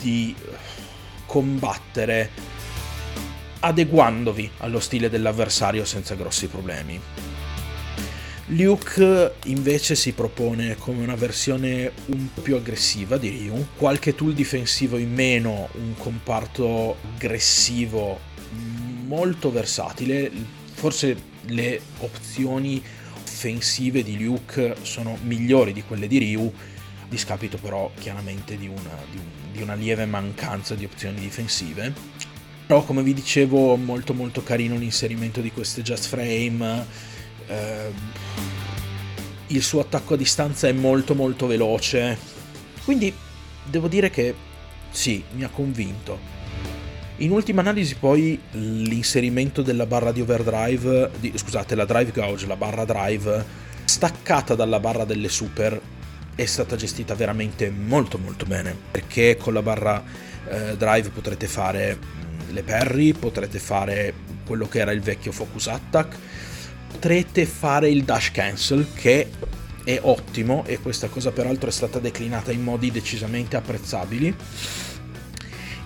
di 0.00 0.34
combattere 1.26 2.30
adeguandovi 3.60 4.50
allo 4.58 4.80
stile 4.80 5.08
dell'avversario 5.08 5.84
senza 5.84 6.14
grossi 6.14 6.48
problemi. 6.48 7.00
Luke 8.50 9.34
invece 9.44 9.94
si 9.94 10.12
propone 10.12 10.76
come 10.76 11.04
una 11.04 11.14
versione 11.14 11.92
un 12.06 12.32
po' 12.34 12.40
più 12.40 12.56
aggressiva 12.56 13.16
di 13.16 13.28
Ryu, 13.28 13.68
qualche 13.76 14.16
tool 14.16 14.34
difensivo 14.34 14.98
in 14.98 15.12
meno, 15.12 15.68
un 15.74 15.94
comparto 15.96 16.96
aggressivo 17.14 18.18
molto 19.06 19.52
versatile, 19.52 20.32
forse 20.72 21.16
le 21.46 21.80
opzioni 21.98 22.82
offensive 23.22 24.02
di 24.02 24.20
Luke 24.20 24.74
sono 24.82 25.16
migliori 25.22 25.72
di 25.72 25.84
quelle 25.84 26.08
di 26.08 26.18
Ryu, 26.18 26.52
discapito 27.08 27.56
però 27.56 27.88
chiaramente 27.98 28.56
di 28.56 28.66
una, 28.66 28.96
di, 29.10 29.16
un, 29.16 29.52
di 29.52 29.62
una 29.62 29.74
lieve 29.74 30.06
mancanza 30.06 30.74
di 30.74 30.84
opzioni 30.84 31.20
difensive. 31.20 31.92
Però 32.66 32.82
come 32.84 33.02
vi 33.02 33.14
dicevo 33.14 33.76
molto 33.76 34.12
molto 34.12 34.42
carino 34.42 34.76
l'inserimento 34.76 35.40
di 35.40 35.52
queste 35.52 35.82
just 35.82 36.08
frame 36.08 37.18
il 39.48 39.62
suo 39.62 39.80
attacco 39.80 40.14
a 40.14 40.16
distanza 40.16 40.68
è 40.68 40.72
molto 40.72 41.14
molto 41.14 41.46
veloce. 41.46 42.16
Quindi 42.84 43.12
devo 43.64 43.88
dire 43.88 44.10
che 44.10 44.34
sì, 44.90 45.22
mi 45.32 45.44
ha 45.44 45.48
convinto. 45.48 46.38
In 47.18 47.32
ultima 47.32 47.60
analisi 47.60 47.96
poi 47.96 48.40
l'inserimento 48.52 49.62
della 49.62 49.86
barra 49.86 50.10
di 50.10 50.22
overdrive, 50.22 51.10
di, 51.18 51.32
scusate, 51.34 51.74
la 51.74 51.84
drive 51.84 52.12
gauge, 52.12 52.46
la 52.46 52.56
barra 52.56 52.84
drive, 52.84 53.44
staccata 53.84 54.54
dalla 54.54 54.80
barra 54.80 55.04
delle 55.04 55.28
super, 55.28 55.78
è 56.34 56.46
stata 56.46 56.76
gestita 56.76 57.14
veramente 57.14 57.68
molto 57.68 58.16
molto 58.16 58.46
bene, 58.46 58.74
perché 58.90 59.36
con 59.36 59.52
la 59.52 59.60
barra 59.60 60.02
eh, 60.48 60.76
drive 60.78 61.10
potrete 61.10 61.46
fare 61.46 61.98
mm, 61.98 62.54
le 62.54 62.62
parry, 62.62 63.12
potrete 63.12 63.58
fare 63.58 64.14
quello 64.46 64.66
che 64.66 64.78
era 64.78 64.92
il 64.92 65.02
vecchio 65.02 65.32
focus 65.32 65.66
attack, 65.66 66.16
potrete 66.90 67.46
fare 67.46 67.88
il 67.88 68.04
dash 68.04 68.30
cancel 68.32 68.86
che 68.92 69.30
è 69.84 69.98
ottimo 70.02 70.64
e 70.66 70.78
questa 70.80 71.08
cosa 71.08 71.30
peraltro 71.30 71.68
è 71.68 71.72
stata 71.72 71.98
declinata 71.98 72.52
in 72.52 72.62
modi 72.62 72.90
decisamente 72.90 73.56
apprezzabili 73.56 74.36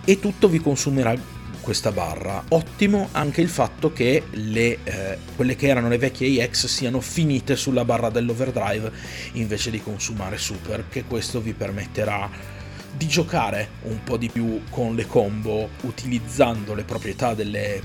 e 0.05 0.19
tutto 0.19 0.49
vi 0.49 0.59
consumerà 0.59 1.15
questa 1.61 1.93
barra. 1.93 2.43
Ottimo 2.49 3.09
anche 3.13 3.41
il 3.41 3.49
fatto 3.49 3.93
che 3.93 4.25
le, 4.33 4.79
eh, 4.83 5.19
quelle 5.37 5.57
che 5.57 5.69
erano 5.69 5.89
le 5.89 5.99
vecchie 5.99 6.43
EX 6.43 6.67
siano 6.67 7.01
finite 7.01 7.55
sulla 7.55 7.85
barra 7.85 8.11
dell'overdrive 8.11 8.91
invece 9.33 9.71
di 9.71 9.81
consumare 9.81 10.37
super, 10.37 10.87
che 10.89 11.05
questo 11.05 11.41
vi 11.41 11.53
permetterà 11.53 12.29
di 12.97 13.07
giocare 13.07 13.69
un 13.83 14.03
po' 14.03 14.17
di 14.17 14.29
più 14.29 14.63
con 14.69 14.95
le 14.95 15.07
combo 15.07 15.71
utilizzando 15.83 16.75
le 16.75 16.85
proprietà 16.85 17.35
delle, 17.35 17.81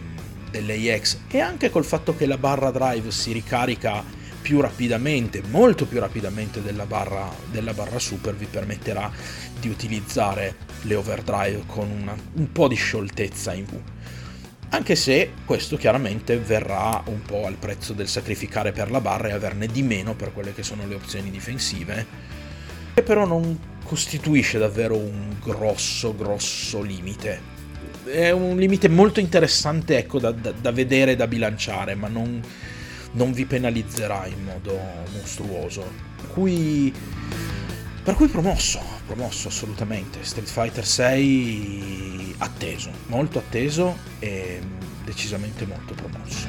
dell'AX 0.49 1.19
e 1.29 1.39
anche 1.39 1.69
col 1.69 1.85
fatto 1.85 2.15
che 2.15 2.25
la 2.25 2.37
barra 2.37 2.71
drive 2.71 3.11
si 3.11 3.31
ricarica 3.31 4.03
più 4.41 4.61
rapidamente, 4.61 5.43
molto 5.49 5.85
più 5.85 5.99
rapidamente 5.99 6.61
della 6.61 6.85
barra, 6.85 7.29
della 7.51 7.73
barra 7.73 7.99
super 7.99 8.35
vi 8.35 8.45
permetterà 8.45 9.11
di 9.59 9.67
utilizzare 9.67 10.55
le 10.83 10.95
overdrive 10.95 11.63
con 11.65 11.89
una, 11.89 12.15
un 12.33 12.51
po' 12.51 12.67
di 12.67 12.75
scioltezza 12.75 13.53
in 13.53 13.65
più. 13.65 13.81
Anche 14.71 14.95
se 14.95 15.31
questo 15.45 15.77
chiaramente 15.77 16.37
verrà 16.37 17.01
un 17.05 17.21
po' 17.23 17.45
al 17.45 17.55
prezzo 17.55 17.93
del 17.93 18.07
sacrificare 18.07 18.71
per 18.71 18.91
la 18.91 19.01
barra 19.01 19.29
e 19.29 19.31
averne 19.31 19.65
di 19.67 19.81
meno 19.81 20.15
per 20.15 20.31
quelle 20.31 20.53
che 20.53 20.63
sono 20.63 20.87
le 20.87 20.95
opzioni 20.95 21.31
difensive, 21.31 22.05
che 22.93 23.01
però 23.01 23.25
non 23.25 23.59
costituisce 23.83 24.59
davvero 24.59 24.95
un 24.95 25.35
grosso, 25.41 26.15
grosso 26.15 26.81
limite 26.81 27.58
è 28.05 28.31
un 28.31 28.57
limite 28.57 28.87
molto 28.87 29.19
interessante 29.19 29.97
ecco, 29.97 30.19
da, 30.19 30.31
da, 30.31 30.51
da 30.51 30.71
vedere 30.71 31.11
e 31.11 31.15
da 31.15 31.27
bilanciare, 31.27 31.95
ma 31.95 32.07
non, 32.07 32.41
non, 33.11 33.31
vi 33.31 33.45
penalizzerà 33.45 34.25
in 34.27 34.43
modo 34.43 34.79
mostruoso. 35.13 35.83
Per 36.15 36.27
cui, 36.27 36.93
per 38.03 38.13
cui 38.15 38.27
promosso, 38.27 38.81
promosso 39.05 39.47
assolutamente. 39.47 40.23
Street 40.23 40.49
Fighter 40.49 40.85
6 40.85 42.35
atteso, 42.39 42.91
molto 43.07 43.39
atteso 43.39 43.97
e 44.19 44.59
decisamente 45.03 45.65
molto 45.65 45.93
promosso. 45.93 46.47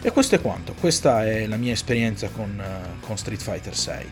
E 0.00 0.12
questo 0.12 0.36
è 0.36 0.40
quanto, 0.40 0.74
questa 0.74 1.26
è 1.26 1.46
la 1.46 1.56
mia 1.56 1.72
esperienza 1.72 2.28
con, 2.28 2.56
uh, 2.56 3.04
con 3.04 3.18
Street 3.18 3.40
Fighter 3.40 3.76
6. 3.76 4.06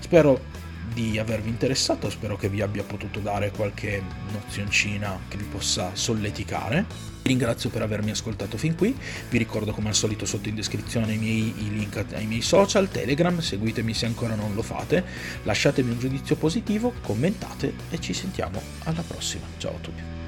Spero 0.00 0.62
di 0.92 1.18
avervi 1.18 1.48
interessato, 1.48 2.10
spero 2.10 2.36
che 2.36 2.48
vi 2.48 2.60
abbia 2.60 2.82
potuto 2.82 3.20
dare 3.20 3.50
qualche 3.50 4.02
nozioncina 4.32 5.18
che 5.28 5.36
vi 5.36 5.44
possa 5.44 5.90
solleticare. 5.94 7.12
Vi 7.22 7.28
ringrazio 7.30 7.70
per 7.70 7.82
avermi 7.82 8.10
ascoltato 8.10 8.58
fin 8.58 8.74
qui, 8.74 8.94
vi 9.30 9.38
ricordo 9.38 9.72
come 9.72 9.88
al 9.88 9.94
solito 9.94 10.26
sotto 10.26 10.48
in 10.48 10.54
descrizione 10.54 11.14
i, 11.14 11.18
miei, 11.18 11.54
i 11.58 11.70
link 11.70 12.04
ai 12.12 12.26
miei 12.26 12.42
social, 12.42 12.90
Telegram, 12.90 13.38
seguitemi 13.38 13.94
se 13.94 14.06
ancora 14.06 14.34
non 14.34 14.54
lo 14.54 14.62
fate, 14.62 15.04
lasciatemi 15.44 15.90
un 15.90 15.98
giudizio 15.98 16.36
positivo, 16.36 16.92
commentate 17.02 17.72
e 17.90 17.98
ci 18.00 18.12
sentiamo 18.12 18.60
alla 18.84 19.02
prossima. 19.02 19.46
Ciao 19.56 19.76
a 19.76 19.78
tutti. 19.78 20.23